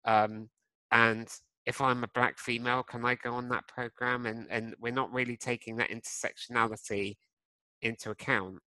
[0.04, 0.48] Um,
[0.90, 1.28] and
[1.66, 4.26] if I'm a black female, can I go on that program?
[4.26, 7.16] And and we're not really taking that intersectionality
[7.82, 8.58] into account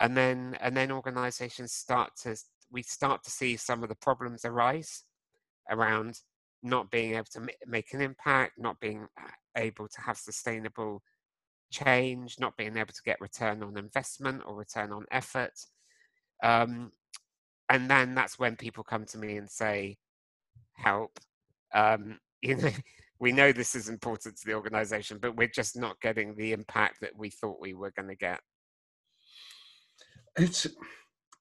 [0.00, 2.36] and then and then organizations start to
[2.70, 5.04] we start to see some of the problems arise
[5.70, 6.20] around
[6.62, 9.06] not being able to make an impact not being
[9.58, 11.02] able to have sustainable
[11.70, 15.52] change not being able to get return on investment or return on effort
[16.42, 16.90] um,
[17.68, 19.96] and then that's when people come to me and say
[20.74, 21.18] help
[21.74, 22.70] um, you know
[23.20, 27.00] we know this is important to the organization, but we're just not getting the impact
[27.00, 28.40] that we thought we were going to get.
[30.36, 30.66] It's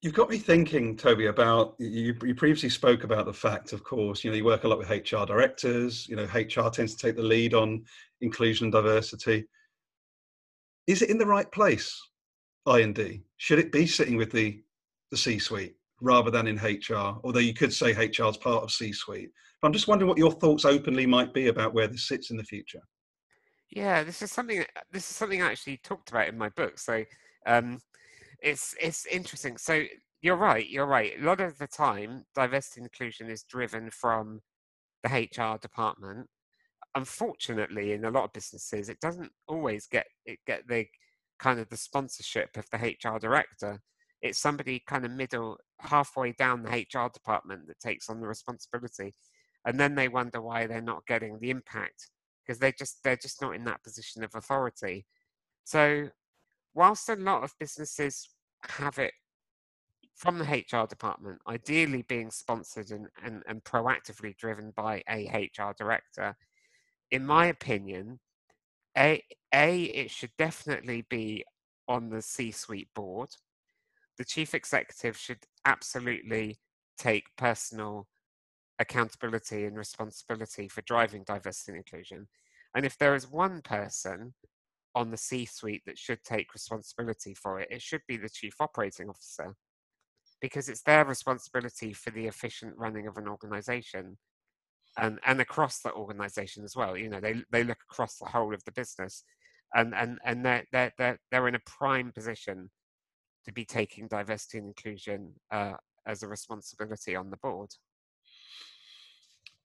[0.08, 4.24] you've got me thinking, Toby, about you, you previously spoke about the fact, of course,
[4.24, 7.17] you know, you work a lot with HR directors, you know, HR tends to take
[7.17, 7.84] the lead on
[8.22, 9.46] inclusion and diversity.
[10.88, 12.02] Is it in the right place,
[12.65, 13.22] I&D?
[13.36, 14.63] Should it be sitting with the,
[15.12, 17.20] the C-suite rather than in HR?
[17.26, 19.32] Although you could say HR is part of C-suite.
[19.62, 22.46] I'm just wondering what your thoughts openly might be about where this sits in the
[22.46, 22.82] future.
[23.72, 24.63] Yeah, this is something.
[24.89, 26.80] This is something I actually talked about in my book.
[26.80, 27.04] So
[27.46, 27.80] um,
[28.41, 29.58] it's it's interesting.
[29.58, 29.84] So
[30.21, 30.67] you're right.
[30.67, 31.13] You're right.
[31.19, 34.41] A lot of the time, diversity inclusion is driven from
[35.04, 36.28] the HR department.
[36.95, 40.86] Unfortunately, in a lot of businesses, it doesn't always get it get the
[41.39, 43.82] kind of the sponsorship of the HR director.
[44.21, 49.13] It's somebody kind of middle halfway down the HR department that takes on the responsibility
[49.67, 52.10] and then they wonder why they're not getting the impact
[52.45, 55.06] because they just they're just not in that position of authority
[55.63, 56.08] so
[56.78, 58.30] whilst a lot of businesses
[58.62, 59.13] have it
[60.16, 65.74] from the HR department, ideally being sponsored and, and, and proactively driven by a HR
[65.76, 66.36] director,
[67.10, 68.20] in my opinion,
[68.96, 71.44] a, a it should definitely be
[71.88, 73.30] on the C-suite board.
[74.18, 76.60] The chief executive should absolutely
[76.98, 78.08] take personal
[78.80, 82.28] accountability and responsibility for driving diversity and inclusion.
[82.76, 84.34] And if there is one person
[84.95, 88.56] on the C suite that should take responsibility for it, it should be the chief
[88.60, 89.56] operating officer
[90.41, 94.17] because it's their responsibility for the efficient running of an organization
[94.97, 96.97] and, and across the organization as well.
[96.97, 99.23] You know, they, they look across the whole of the business
[99.73, 102.69] and, and, and they're, they're, they're, they're in a prime position
[103.45, 105.73] to be taking diversity and inclusion uh,
[106.06, 107.69] as a responsibility on the board.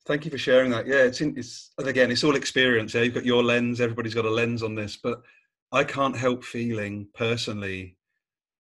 [0.05, 0.87] Thank you for sharing that.
[0.87, 2.93] Yeah, it's in, it's again, it's all experience.
[2.93, 3.81] Yeah, you've got your lens.
[3.81, 5.23] Everybody's got a lens on this, but
[5.71, 7.97] I can't help feeling personally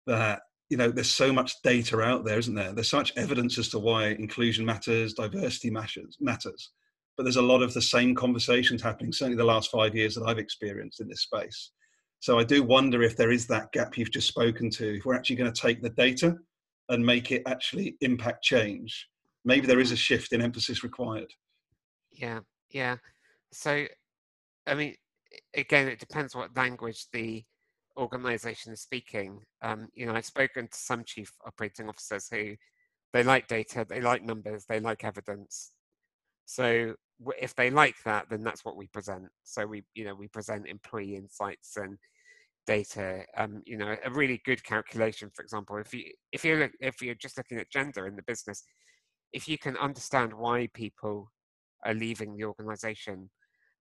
[0.07, 2.73] that you know there's so much data out there, isn't there?
[2.73, 6.71] There's so much evidence as to why inclusion matters, diversity matters, matters.
[7.19, 9.13] But there's a lot of the same conversations happening.
[9.13, 11.73] Certainly, the last five years that I've experienced in this space.
[12.21, 14.97] So I do wonder if there is that gap you've just spoken to.
[14.97, 16.35] If we're actually going to take the data
[16.89, 19.07] and make it actually impact change
[19.47, 21.33] maybe there is a shift in emphasis required.
[22.11, 22.97] Yeah, yeah.
[23.53, 23.87] So,
[24.67, 24.95] I mean,
[25.55, 27.45] again, it depends what language the
[27.97, 29.41] organization is speaking.
[29.63, 32.57] Um, you know, I've spoken to some chief operating officers who
[33.13, 35.73] they like data, they like numbers, they like evidence.
[36.45, 36.95] So
[37.41, 39.29] if they like that, then that's what we present.
[39.45, 41.97] So we, you know, we present employee insights and
[42.67, 43.25] data.
[43.37, 47.15] Um, you know, a really good calculation, for example, if you if you're if you're
[47.15, 48.63] just looking at gender in the business,
[49.33, 51.31] if you can understand why people
[51.85, 53.31] are leaving the organization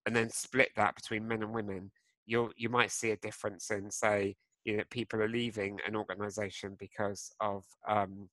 [0.05, 1.91] and then split that between men and women,
[2.25, 6.75] you you might see a difference in say you know people are leaving an organization
[6.79, 8.29] because of um,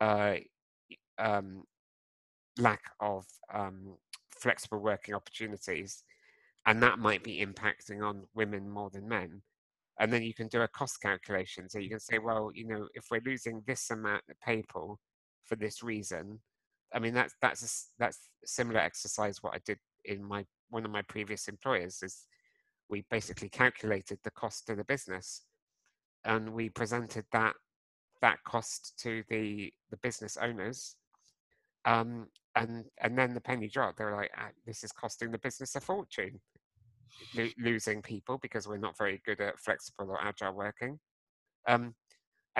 [0.00, 0.36] uh,
[1.18, 1.64] um,
[2.58, 3.96] lack of um,
[4.30, 6.04] flexible working opportunities,
[6.66, 9.42] and that might be impacting on women more than men.
[9.98, 11.68] And then you can do a cost calculation.
[11.68, 14.98] So you can say, well, you know, if we're losing this amount of people,
[15.50, 16.40] for this reason.
[16.94, 20.84] I mean, that's that's a, that's a similar exercise what I did in my one
[20.84, 22.24] of my previous employers is
[22.88, 25.42] we basically calculated the cost to the business,
[26.24, 27.54] and we presented that
[28.22, 30.94] that cost to the the business owners,
[31.84, 33.98] um, and and then the penny dropped.
[33.98, 36.40] They were like, ah, "This is costing the business a fortune."
[37.36, 40.98] Lo- losing people because we're not very good at flexible or agile working.
[41.68, 41.94] Um,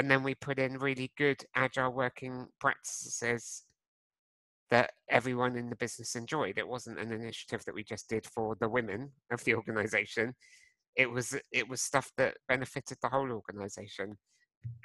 [0.00, 3.64] and then we put in really good agile working practices
[4.70, 6.56] that everyone in the business enjoyed.
[6.56, 10.32] It wasn't an initiative that we just did for the women of the organization.
[10.96, 14.16] It was it was stuff that benefited the whole organization.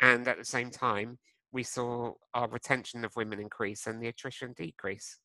[0.01, 1.17] And at the same time,
[1.53, 5.19] we saw our retention of women increase and the attrition decrease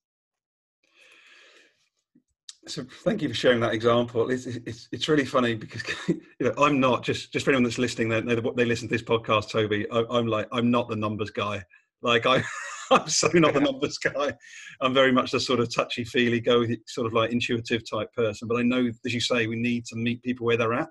[2.66, 4.30] so thank you for sharing that example.
[4.30, 7.78] It's, it's, it's really funny because you know I'm not just just for anyone that's
[7.78, 8.08] listening.
[8.08, 9.86] They they listen to this podcast, Toby.
[9.90, 11.62] I, am like I'm not the numbers guy.
[12.02, 12.42] Like I,
[12.90, 14.32] I'm so not the numbers guy.
[14.80, 18.48] I'm very much the sort of touchy feely, go sort of like intuitive type person.
[18.48, 20.88] But I know, as you say, we need to meet people where they're at,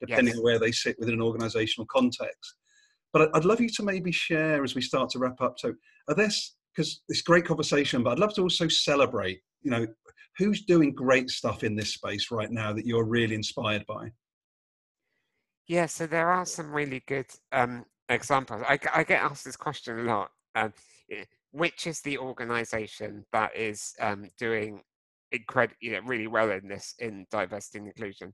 [0.00, 0.38] depending yes.
[0.38, 2.54] on where they sit within an organisational context.
[3.12, 5.54] But I'd love you to maybe share as we start to wrap up.
[5.58, 5.74] So,
[6.08, 9.40] are this because it's great conversation, but I'd love to also celebrate.
[9.62, 9.86] You know,
[10.38, 14.10] who's doing great stuff in this space right now that you're really inspired by?
[15.68, 18.62] Yeah, so there are some really good um, examples.
[18.68, 20.30] I, I, get asked this question a lot.
[20.54, 20.72] Um,
[21.52, 24.82] which is the organization that is um, doing
[25.30, 28.32] incredible, you know, really well in this in diversity and inclusion?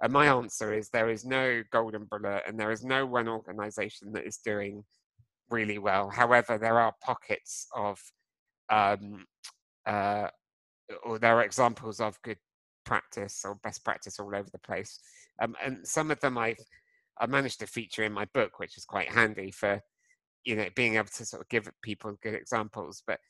[0.00, 4.12] And my answer is there is no golden bullet, and there is no one organization
[4.12, 4.82] that is doing
[5.50, 6.10] really well.
[6.10, 7.98] However, there are pockets of
[8.70, 9.26] um,
[9.86, 10.28] uh,
[11.04, 12.38] or there are examples of good
[12.84, 14.98] practice or best practice all over the place.
[15.42, 16.58] Um, and some of them I've
[17.18, 19.80] I managed to feature in my book, which is quite handy for
[20.44, 23.02] you know being able to sort of give people good examples.
[23.06, 23.20] But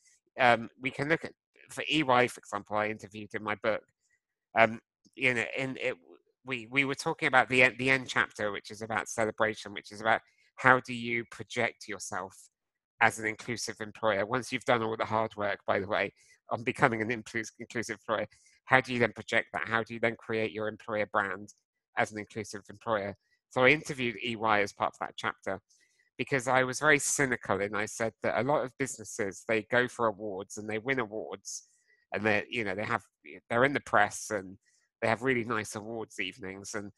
[0.40, 1.32] um, we can look at
[1.70, 3.82] for EY, for example, I interviewed in my book.
[4.58, 4.80] Um,
[5.14, 5.94] you know, in it,
[6.44, 10.00] we we were talking about the the end chapter, which is about celebration, which is
[10.00, 10.20] about
[10.56, 12.34] how do you project yourself
[13.00, 15.58] as an inclusive employer once you've done all the hard work.
[15.66, 16.12] By the way,
[16.50, 18.26] on becoming an inclusive employer,
[18.64, 19.68] how do you then project that?
[19.68, 21.54] How do you then create your employer brand
[21.96, 23.16] as an inclusive employer?
[23.50, 25.60] So I interviewed EY as part of that chapter
[26.18, 29.88] because I was very cynical and I said that a lot of businesses they go
[29.88, 31.64] for awards and they win awards
[32.12, 33.02] and they you know they have
[33.48, 34.56] they're in the press and
[35.02, 36.92] they have really nice awards evenings and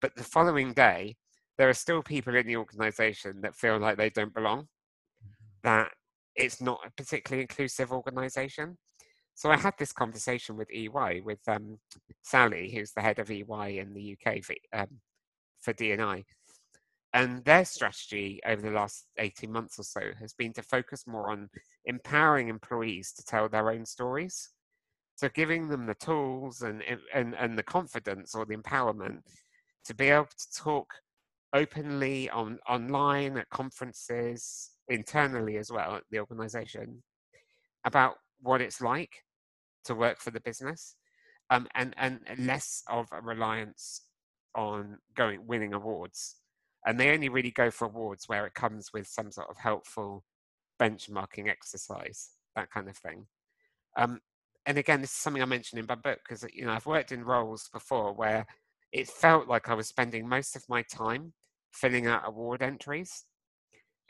[0.00, 1.16] but the following day
[1.58, 5.44] there are still people in the organization that feel like they don't belong mm-hmm.
[5.64, 5.92] that
[6.34, 8.78] it's not a particularly inclusive organization.
[9.34, 11.78] So I had this conversation with EY, with um,
[12.22, 15.00] Sally, who's the head of EY in the UK for, um,
[15.60, 16.24] for D&I.
[17.14, 21.30] And their strategy over the last 18 months or so has been to focus more
[21.30, 21.50] on
[21.84, 24.50] empowering employees to tell their own stories.
[25.16, 26.82] So giving them the tools and,
[27.14, 29.20] and, and the confidence or the empowerment
[29.84, 30.92] to be able to talk
[31.52, 37.02] openly on online at conferences, internally as well at the organization,
[37.84, 39.24] about what it's like
[39.84, 40.96] to work for the business
[41.50, 44.02] um, and, and less of a reliance
[44.54, 46.36] on going winning awards
[46.84, 50.24] and they only really go for awards where it comes with some sort of helpful
[50.80, 53.26] benchmarking exercise, that kind of thing.
[53.96, 54.20] Um,
[54.66, 57.12] and again, this is something I mentioned in my book because you know I've worked
[57.12, 58.46] in roles before where
[58.92, 61.32] it felt like I was spending most of my time
[61.72, 63.24] filling out award entries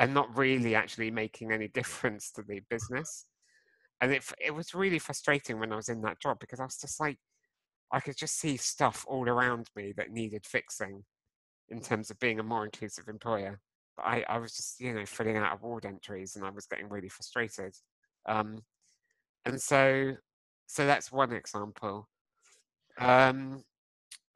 [0.03, 3.27] and not really actually making any difference to the business.
[4.01, 6.77] And it it was really frustrating when I was in that job because I was
[6.77, 7.19] just like
[7.93, 11.05] I could just see stuff all around me that needed fixing
[11.69, 13.61] in terms of being a more inclusive employer.
[13.97, 16.89] But I, I was just, you know, filling out award entries and I was getting
[16.89, 17.75] really frustrated.
[18.27, 18.59] Um,
[19.45, 20.15] and so,
[20.67, 22.09] so that's one example.
[22.99, 23.63] Um,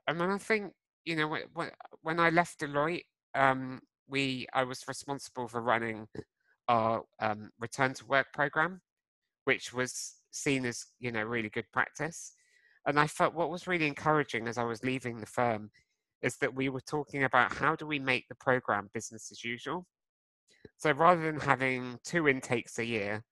[0.06, 0.72] and then I think,
[1.06, 1.70] you know, when,
[2.02, 6.06] when I left Deloitte, um, we, I was responsible for running
[6.68, 8.80] our um, return to work program,
[9.44, 12.32] which was seen as, you know, really good practice.
[12.86, 15.70] And I felt what was really encouraging as I was leaving the firm
[16.22, 19.86] is that we were talking about how do we make the program business as usual.
[20.78, 23.24] So rather than having two intakes a year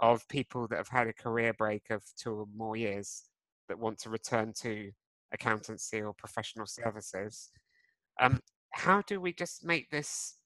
[0.00, 3.24] of people that have had a career break of two or more years
[3.68, 4.90] that want to return to
[5.32, 7.50] accountancy or professional services,
[8.20, 8.40] um,
[8.72, 10.36] how do we just make this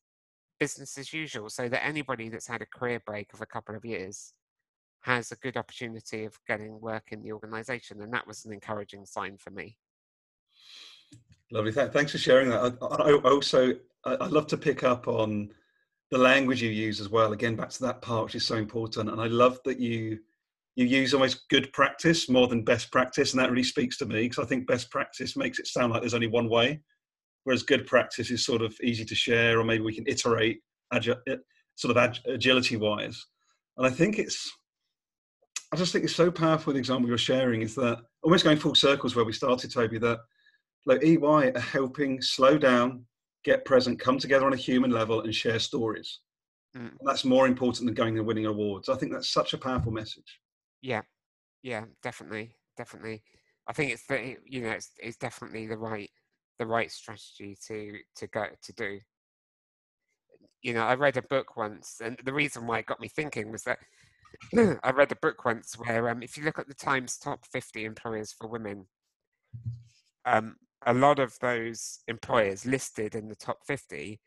[0.58, 3.84] business as usual so that anybody that's had a career break of a couple of
[3.84, 4.32] years
[5.00, 8.02] has a good opportunity of getting work in the organization?
[8.02, 9.76] And that was an encouraging sign for me.
[11.52, 11.72] Lovely.
[11.72, 12.76] Thanks for sharing that.
[12.82, 13.72] I, I also
[14.04, 15.50] I love to pick up on
[16.10, 17.32] the language you use as well.
[17.32, 19.10] Again, back to that part, which is so important.
[19.10, 20.18] And I love that you
[20.76, 24.28] you use almost good practice more than best practice, and that really speaks to me
[24.28, 26.82] because I think best practice makes it sound like there's only one way,
[27.46, 30.58] whereas good practice is sort of easy to share, or maybe we can iterate,
[30.92, 31.36] agi- eh,
[31.76, 33.24] sort of ag- agility wise.
[33.76, 34.52] And I think it's
[35.72, 36.72] I just think it's so powerful.
[36.72, 39.98] The example you're sharing is that almost going full circles where we started, Toby.
[39.98, 40.18] That
[40.86, 43.04] like EY are helping slow down,
[43.44, 46.20] get present, come together on a human level, and share stories.
[46.76, 46.90] Mm.
[47.04, 48.88] that's more important than going and winning awards.
[48.88, 50.40] I think that's such a powerful message.
[50.82, 51.02] Yeah,
[51.62, 53.22] yeah, definitely, definitely.
[53.68, 56.10] I think it's the you know it's it's definitely the right
[56.58, 58.98] the right strategy to to go to do.
[60.62, 63.52] You know, I read a book once, and the reason why it got me thinking
[63.52, 63.78] was that
[64.82, 67.84] I read a book once where um, if you look at the Times top 50
[67.84, 68.86] employers for women,
[70.24, 74.20] um, a lot of those employers listed in the top 50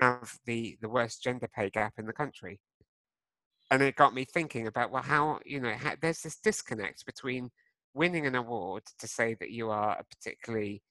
[0.00, 2.60] have the, the worst gender pay gap in the country.
[3.70, 7.50] And it got me thinking about, well, how, you know, how, there's this disconnect between
[7.94, 10.82] winning an award to say that you are a particularly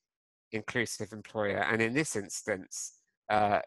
[0.52, 2.94] inclusive employer, and in this instance,
[3.30, 3.60] uh,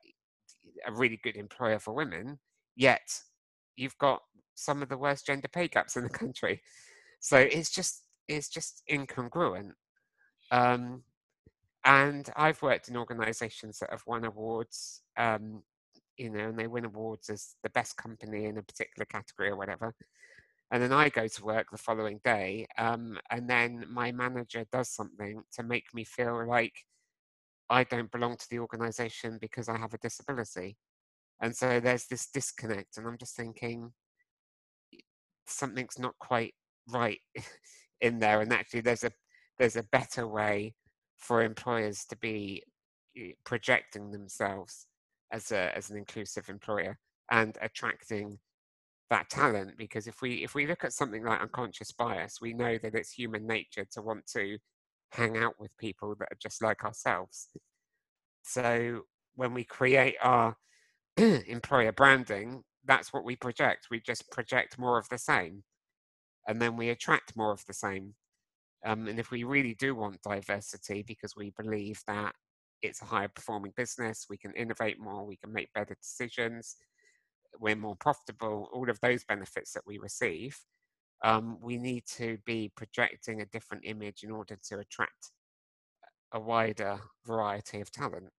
[0.87, 2.39] a really good employer for women,
[2.77, 3.21] yet
[3.77, 4.21] you've got
[4.55, 6.61] some of the worst gender pay gaps in the country.
[7.21, 9.73] So it's just it's just incongruent.
[10.51, 11.03] Um,
[11.85, 15.63] and I've worked in organisations that have won awards, um,
[16.17, 19.57] you know, and they win awards as the best company in a particular category or
[19.57, 19.95] whatever.
[20.73, 24.89] And then I go to work the following day, um, and then my manager does
[24.89, 26.73] something to make me feel like
[27.69, 30.79] I don't belong to the organisation because I have a disability.
[31.43, 33.93] And so there's this disconnect, and I'm just thinking
[35.47, 36.55] something's not quite
[36.89, 37.21] right
[38.01, 38.41] in there.
[38.41, 39.13] And actually, there's a
[39.59, 40.75] there's a better way
[41.19, 42.63] for employers to be
[43.45, 44.87] projecting themselves
[45.33, 46.99] as a as an inclusive employer
[47.31, 48.39] and attracting
[49.13, 52.79] that talent because if we if we look at something like unconscious bias we know
[52.83, 54.57] that it's human nature to want to
[55.11, 57.49] hang out with people that are just like ourselves.
[58.43, 59.03] So
[59.35, 60.57] when we create our
[61.17, 63.89] employer branding that's what we project.
[63.91, 65.63] We just project more of the same
[66.49, 68.15] and then we attract more of the same.
[68.85, 72.35] Um, and if we really do want diversity because we believe that
[72.81, 76.77] it's a higher performing business, we can innovate more, we can make better decisions,
[77.61, 80.59] we're more profitable, all of those benefits that we receive,
[81.25, 85.31] um, we need to be projecting a different image in order to attract
[86.33, 88.31] a wider variety of talent.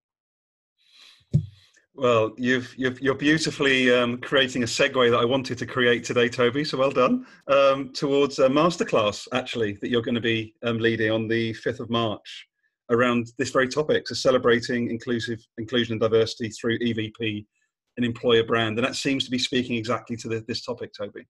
[1.96, 6.28] Well, you've, you are beautifully um, creating a segue that I wanted to create today,
[6.28, 6.64] Toby.
[6.64, 7.26] So well done.
[7.48, 11.80] Um, towards a masterclass, actually, that you're going to be um, leading on the 5th
[11.80, 12.48] of March
[12.90, 17.46] around this very topic, so celebrating inclusive inclusion and diversity through EVP
[17.98, 21.28] and employer brand, and that seems to be speaking exactly to the, this topic, Toby.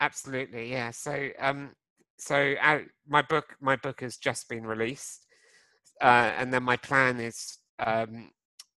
[0.00, 0.90] Absolutely, yeah.
[0.90, 1.70] So, um,
[2.18, 5.26] so uh, my book, my book has just been released,
[6.00, 8.30] uh, and then my plan is um,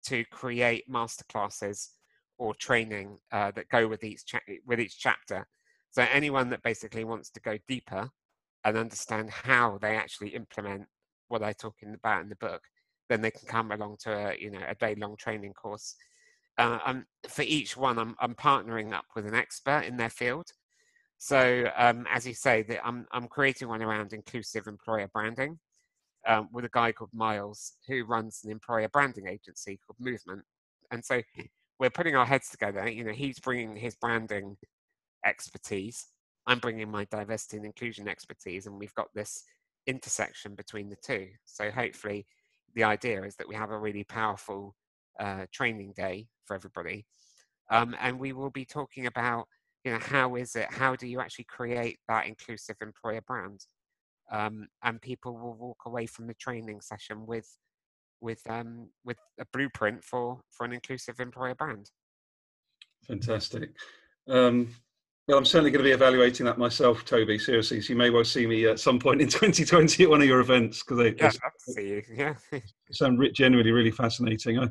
[0.05, 1.89] to create masterclasses
[2.39, 5.47] or training uh, that go with each cha- with each chapter.
[5.91, 8.09] So anyone that basically wants to go deeper
[8.65, 10.87] and understand how they actually implement
[11.29, 12.63] what I'm talking about in the book,
[13.09, 15.95] then they can come along to a you know a day long training course.
[16.61, 20.49] Uh, um, for each one, I'm, I'm partnering up with an expert in their field.
[21.17, 25.59] So um, as you say, that I'm I'm creating one around inclusive employer branding
[26.27, 30.43] um, with a guy called Miles who runs an employer branding agency called Movement,
[30.91, 31.23] and so
[31.79, 32.87] we're putting our heads together.
[32.89, 34.57] You know, he's bringing his branding
[35.25, 36.09] expertise.
[36.47, 39.45] I'm bringing my diversity and inclusion expertise, and we've got this
[39.87, 41.29] intersection between the two.
[41.47, 42.27] So hopefully,
[42.75, 44.75] the idea is that we have a really powerful
[45.21, 47.07] uh, training day for everybody,
[47.71, 49.47] um, and we will be talking about
[49.85, 53.61] you know how is it how do you actually create that inclusive employer brand
[54.31, 57.49] um, and people will walk away from the training session with
[58.21, 61.91] with um, with a blueprint for for an inclusive employer brand
[63.07, 63.71] fantastic
[64.29, 64.69] um,
[65.31, 67.39] well, I'm certainly going to be evaluating that myself, Toby.
[67.39, 70.27] Seriously, so you may well see me at some point in 2020 at one of
[70.27, 72.03] your events because they, yeah, they, see you.
[72.13, 72.35] Yeah,
[72.91, 74.59] sound genuinely really fascinating.
[74.59, 74.69] I,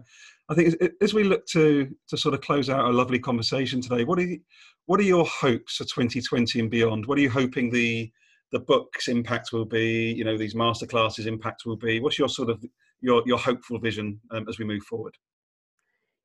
[0.49, 4.03] I think as we look to to sort of close out a lovely conversation today,
[4.03, 4.39] what are you,
[4.87, 7.05] what are your hopes for 2020 and beyond?
[7.05, 8.11] What are you hoping the
[8.51, 10.11] the book's impact will be?
[10.11, 11.99] You know, these masterclasses impact will be.
[11.99, 12.63] What's your sort of
[12.99, 15.15] your your hopeful vision um, as we move forward?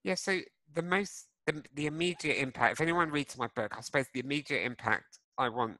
[0.02, 0.14] Yeah.
[0.14, 0.40] So
[0.72, 4.64] the most the, the immediate impact, if anyone reads my book, I suppose the immediate
[4.64, 5.76] impact I want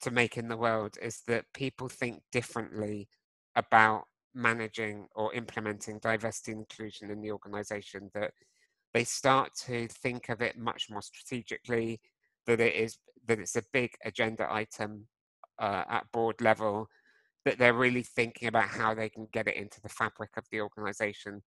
[0.00, 3.08] to make in the world is that people think differently
[3.54, 4.04] about
[4.36, 8.32] managing or implementing diversity and inclusion in the organization, that
[8.94, 12.00] they start to think of it much more strategically,
[12.46, 15.08] that it is that it's a big agenda item
[15.58, 16.86] uh, at board level,
[17.44, 20.60] that they're really thinking about how they can get it into the fabric of the
[20.60, 21.42] organization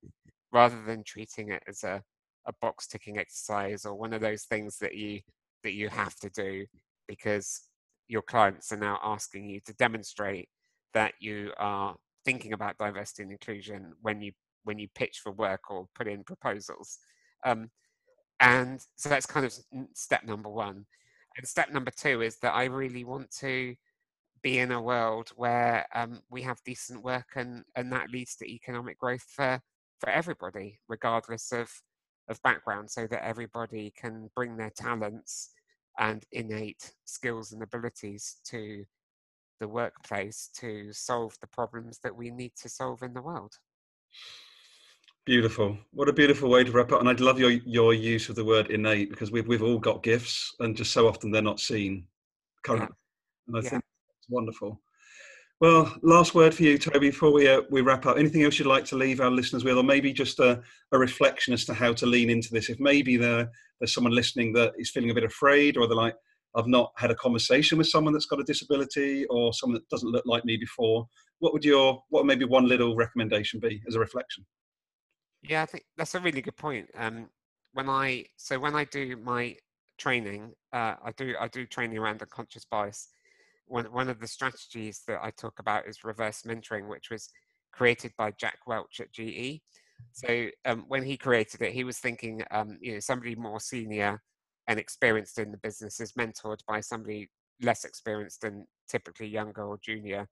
[0.51, 2.01] rather than treating it as a
[2.45, 5.19] a box ticking exercise or one of those things that you
[5.63, 6.65] that you have to do
[7.07, 7.61] because
[8.07, 10.49] your clients are now asking you to demonstrate
[10.93, 11.95] that you are
[12.29, 14.31] thinking about diversity and inclusion when you
[14.63, 16.99] when you pitch for work or put in proposals.
[17.43, 17.71] Um,
[18.39, 19.53] and so that's kind of
[19.93, 20.85] step number one.
[21.37, 23.75] And step number two is that i really want to
[24.43, 28.45] be in a world where um, we have decent work and and that leads to
[28.45, 29.59] economic growth for
[29.99, 31.69] for everybody regardless of
[32.29, 35.51] of background so that everybody can bring their talents
[35.97, 38.83] and innate skills and abilities to
[39.59, 43.53] the workplace to solve the problems that we need to solve in the world.
[45.25, 45.77] Beautiful.
[45.91, 47.01] What a beautiful way to wrap up.
[47.01, 50.01] And I'd love your, your use of the word innate because we've, we've all got
[50.01, 52.07] gifts and just so often they're not seen
[52.63, 52.87] currently.
[52.89, 53.55] Yeah.
[53.55, 53.69] And I yeah.
[53.69, 53.83] think
[54.17, 54.81] it's wonderful.
[55.61, 58.17] Well, last word for you, Toby, before we uh, we wrap up.
[58.17, 60.61] Anything else you'd like to leave our listeners with, or maybe just a,
[60.93, 62.69] a reflection as to how to lean into this?
[62.69, 66.15] If maybe there, there's someone listening that is feeling a bit afraid, or they're like,
[66.55, 70.09] I've not had a conversation with someone that's got a disability, or someone that doesn't
[70.09, 71.07] look like me before.
[71.39, 74.45] What would your what would maybe one little recommendation be as a reflection?
[75.41, 76.89] Yeah, I think that's a really good point.
[76.97, 77.29] Um,
[77.73, 79.55] when I so when I do my
[79.97, 83.09] training, uh, I do I do training around unconscious bias
[83.69, 87.29] one, one of the strategies that I talk about is reverse mentoring, which was
[87.71, 89.61] created by Jack Welch at GE.
[90.11, 94.21] So um, when he created it, he was thinking, um, you know, somebody more senior
[94.67, 97.29] and experienced in the business is mentored by somebody
[97.61, 100.27] less experienced and typically younger or junior.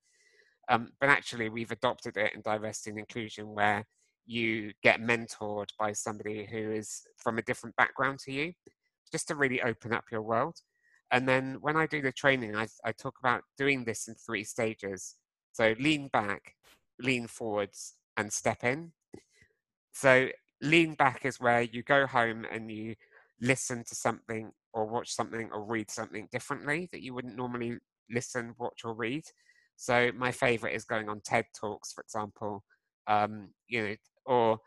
[0.69, 3.85] Um, but actually, we've adopted it in diversity and inclusion where
[4.25, 8.53] you get mentored by somebody who is from a different background to you,
[9.11, 10.57] just to really open up your world.
[11.11, 14.43] And then when I do the training, I, I talk about doing this in three
[14.43, 15.15] stages.
[15.53, 16.55] So lean back,
[16.99, 18.91] lean forwards, and step in.
[19.93, 20.27] So
[20.61, 22.95] lean back is where you go home and you
[23.41, 27.77] listen to something or watch something or read something differently that you wouldn't normally
[28.09, 29.23] listen, watch, or read.
[29.75, 32.63] So my favorite is going on TED Talks, for example,
[33.07, 34.59] um, you know, or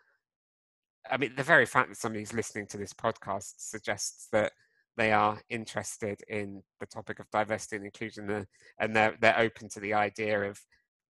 [1.10, 4.52] I mean, the very fact that somebody's listening to this podcast suggests that
[4.96, 8.44] they are interested in the topic of diversity and inclusion uh,
[8.78, 10.60] and they're, they're open to the idea of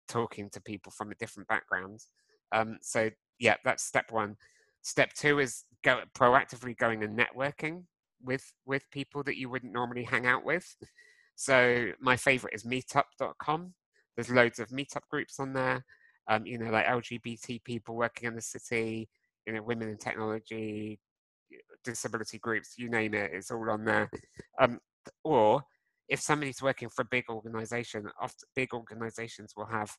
[0.08, 2.00] talking to people from a different background.
[2.52, 4.38] Um, so yeah, that's step one.
[4.82, 7.84] Step two is go proactively going and networking
[8.24, 10.76] with with people that you wouldn't normally hang out with.
[11.36, 13.74] So my favorite is meetup.com.
[14.16, 15.84] There's loads of meetup groups on there.
[16.28, 19.10] Um, you know, like LGBT people working in the city,
[19.46, 21.00] you know, women in technology,
[21.84, 24.10] disability groups, you name it, it's all on there.
[24.60, 24.80] Um,
[25.24, 25.64] or
[26.08, 29.92] if somebody's working for a big organization, often big organizations will have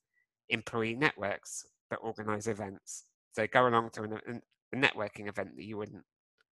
[0.49, 3.05] employee networks that organize events.
[3.33, 4.43] So go along to an,
[4.75, 6.05] a networking event that you wouldn't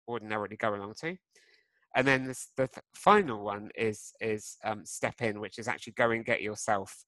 [0.07, 1.15] ordinarily go along to.
[1.95, 5.93] And then this, the th- final one is is um, step in, which is actually
[5.93, 7.03] go and get yourself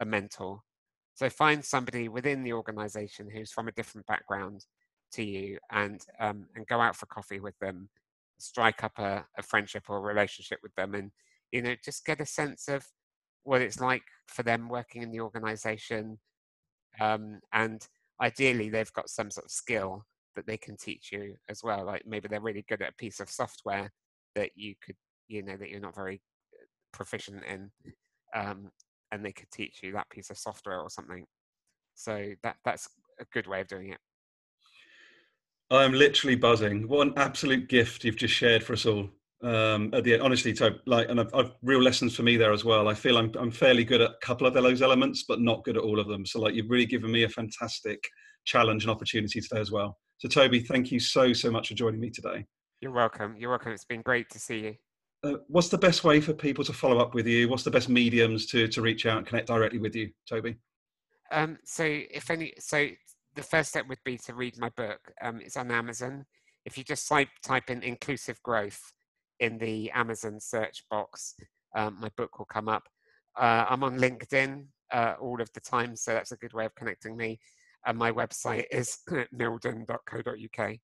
[0.00, 0.60] a mentor.
[1.14, 4.66] So find somebody within the organization who's from a different background
[5.12, 7.88] to you, and um, and go out for coffee with them,
[8.38, 11.10] strike up a, a friendship or a relationship with them, and
[11.50, 12.84] you know just get a sense of
[13.44, 16.18] what it's like for them working in the organization,
[17.00, 17.88] um, and
[18.20, 20.04] ideally they've got some sort of skill
[20.36, 21.84] that they can teach you as well.
[21.84, 23.90] Like maybe they're really good at a piece of software
[24.34, 24.96] that you could,
[25.28, 26.20] you know, that you're not very
[26.54, 27.70] uh, proficient in,
[28.34, 28.70] um,
[29.10, 31.24] and they could teach you that piece of software or something.
[31.94, 32.88] So that that's
[33.20, 33.98] a good way of doing it.
[35.70, 36.88] I'm literally buzzing.
[36.88, 39.10] What an absolute gift you've just shared for us all.
[39.42, 42.52] Um, at the end, honestly, so like, and I've, I've, real lessons for me there
[42.52, 42.88] as well.
[42.88, 45.76] I feel I'm I'm fairly good at a couple of those elements, but not good
[45.76, 46.26] at all of them.
[46.26, 48.02] So like, you've really given me a fantastic
[48.46, 49.98] challenge and opportunity today as well.
[50.18, 52.44] So Toby, thank you so so much for joining me today.
[52.80, 53.36] You're welcome.
[53.38, 53.72] You're welcome.
[53.72, 54.74] It's been great to see you.
[55.22, 57.48] Uh, what's the best way for people to follow up with you?
[57.48, 60.56] What's the best mediums to to reach out and connect directly with you, Toby?
[61.30, 62.88] Um, so if any, so
[63.36, 65.12] the first step would be to read my book.
[65.22, 66.24] Um, it's on Amazon.
[66.64, 68.92] If you just type type in inclusive growth
[69.38, 71.34] in the Amazon search box,
[71.76, 72.88] um, my book will come up.
[73.38, 76.74] Uh, I'm on LinkedIn uh, all of the time, so that's a good way of
[76.74, 77.38] connecting me.
[77.88, 78.98] And my website is
[79.34, 80.76] mildon.co.uk.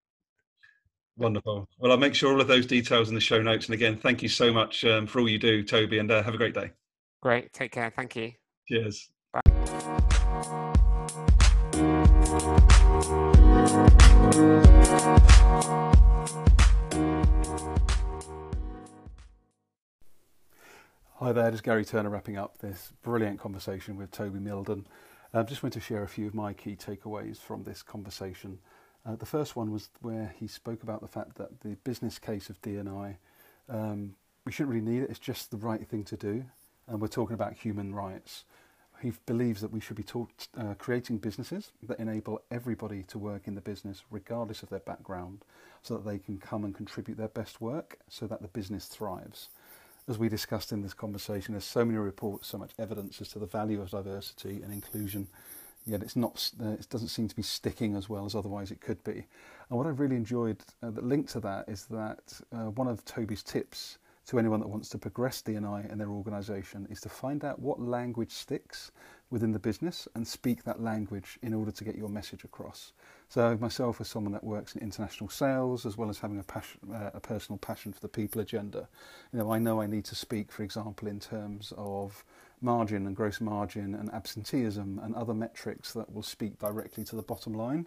[1.18, 1.68] Wonderful.
[1.78, 3.66] Well, I'll make sure all of those details in the show notes.
[3.66, 6.32] And again, thank you so much um, for all you do, Toby, and uh, have
[6.32, 6.72] a great day.
[7.20, 7.52] Great.
[7.52, 7.92] Take care.
[7.94, 8.32] Thank you.
[8.66, 9.10] Cheers.
[9.34, 9.42] Bye.
[21.18, 24.84] Hi there, this is Garry Turner wrapping up this brilliant conversation with Toby Mildon.
[25.34, 28.60] I uh, just want to share a few of my key takeaways from this conversation.
[29.04, 32.48] Uh, the first one was where he spoke about the fact that the business case
[32.50, 33.16] of DNI,
[33.68, 34.14] um,
[34.44, 36.44] we shouldn't really need it, it's just the right thing to do.
[36.86, 38.44] And we're talking about human rights.
[39.02, 43.48] He believes that we should be taught, uh, creating businesses that enable everybody to work
[43.48, 45.44] in the business, regardless of their background,
[45.82, 49.48] so that they can come and contribute their best work so that the business thrives.
[50.06, 53.38] As we discussed in this conversation, there's so many reports, so much evidence as to
[53.38, 55.28] the value of diversity and inclusion
[55.86, 56.50] yet it's not.
[56.62, 59.26] Uh, it doesn't seem to be sticking as well as otherwise it could be.
[59.68, 63.04] And what I've really enjoyed, uh, that linked to that, is that uh, one of
[63.04, 67.44] Toby's tips to anyone that wants to progress DNI in their organisation is to find
[67.44, 68.90] out what language sticks
[69.30, 72.92] within the business and speak that language in order to get your message across.
[73.28, 76.80] So myself, as someone that works in international sales, as well as having a passion,
[76.92, 78.88] uh, a personal passion for the people agenda,
[79.32, 82.24] you know, I know I need to speak, for example, in terms of
[82.60, 87.22] margin and gross margin and absenteeism and other metrics that will speak directly to the
[87.22, 87.86] bottom line,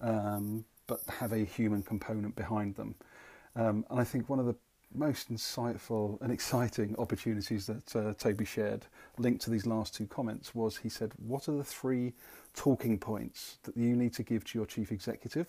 [0.00, 2.94] um, but have a human component behind them.
[3.56, 4.56] Um, and I think one of the
[4.94, 8.86] most insightful and exciting opportunities that uh, Toby shared,
[9.18, 12.12] linked to these last two comments, was he said, What are the three
[12.54, 15.48] talking points that you need to give to your chief executive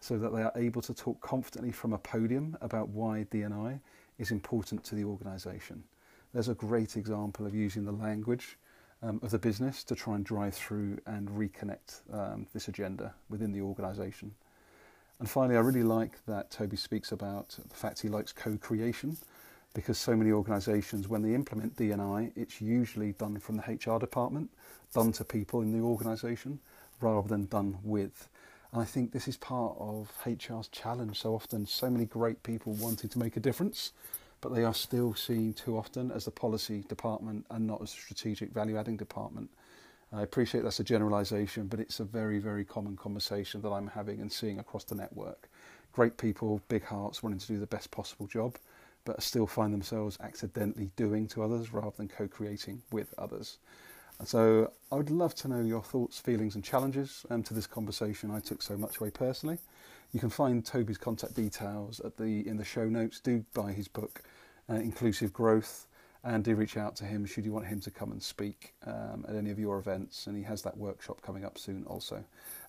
[0.00, 3.80] so that they are able to talk confidently from a podium about why DNI
[4.18, 5.84] is important to the organisation?
[6.32, 8.58] there's a great example of using the language
[9.02, 13.52] um, of the business to try and drive through and reconnect um, this agenda within
[13.52, 14.32] the organisation.
[15.20, 19.18] And finally, I really like that Toby speaks about the fact he likes co-creation
[19.74, 24.50] because so many organisations, when they implement DNI, it's usually done from the HR department,
[24.94, 26.58] done to people in the organisation,
[27.02, 28.28] rather than done with.
[28.72, 31.20] And I think this is part of HR's challenge.
[31.20, 33.92] So often, so many great people wanting to make a difference,
[34.40, 37.96] but they are still seen too often as the policy department and not as a
[37.96, 39.50] strategic value adding department.
[40.12, 44.20] I appreciate that's a generalization, but it's a very, very common conversation that I'm having
[44.20, 45.48] and seeing across the network.
[45.92, 48.56] Great people, big hearts, wanting to do the best possible job,
[49.04, 53.58] but still find themselves accidentally doing to others rather than co creating with others.
[54.18, 57.66] And so I would love to know your thoughts, feelings, and challenges um, to this
[57.66, 59.58] conversation I took so much away personally.
[60.12, 63.20] You can find Toby's contact details at the in the show notes.
[63.20, 64.22] Do buy his book,
[64.68, 65.86] uh, Inclusive Growth,
[66.22, 69.24] And do reach out to him should you want him to come and speak um,
[69.26, 70.26] at any of your events.
[70.26, 72.22] And he has that workshop coming up soon also.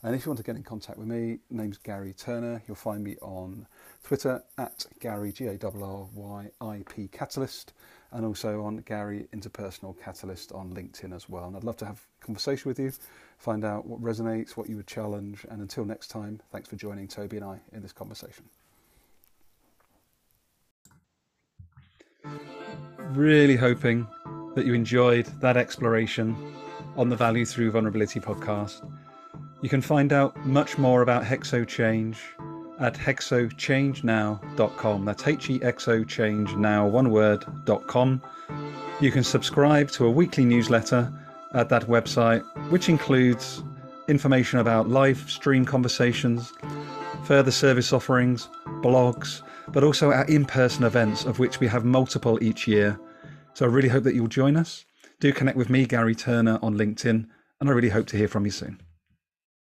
[0.03, 2.63] And if you want to get in contact with me, name's Garry Turner.
[2.65, 3.67] You'll find me on
[4.03, 7.73] Twitter at Garry G A R R Y I P Catalyst,
[8.11, 11.45] and also on Garry Interpersonal Catalyst on LinkedIn as well.
[11.45, 12.93] And I'd love to have a conversation with you,
[13.37, 15.45] find out what resonates, what you would challenge.
[15.49, 18.45] And until next time, thanks for joining Toby and I in this conversation.
[23.13, 24.07] Really hoping
[24.55, 26.35] that you enjoyed that exploration
[26.95, 28.87] on the Value Through Vulnerability podcast.
[29.61, 32.19] You can find out much more about Hexo Change
[32.79, 35.05] at hexochange.now.com.
[35.05, 38.21] That's H E X O change now, one word.com.
[38.99, 41.11] You can subscribe to a weekly newsletter
[41.53, 43.63] at that website, which includes
[44.07, 46.53] information about live stream conversations,
[47.25, 48.49] further service offerings,
[48.81, 49.41] blogs,
[49.71, 52.99] but also our in person events, of which we have multiple each year.
[53.53, 54.85] So I really hope that you'll join us.
[55.19, 57.27] Do connect with me, Garry Turner, on LinkedIn,
[57.59, 58.79] and I really hope to hear from you soon.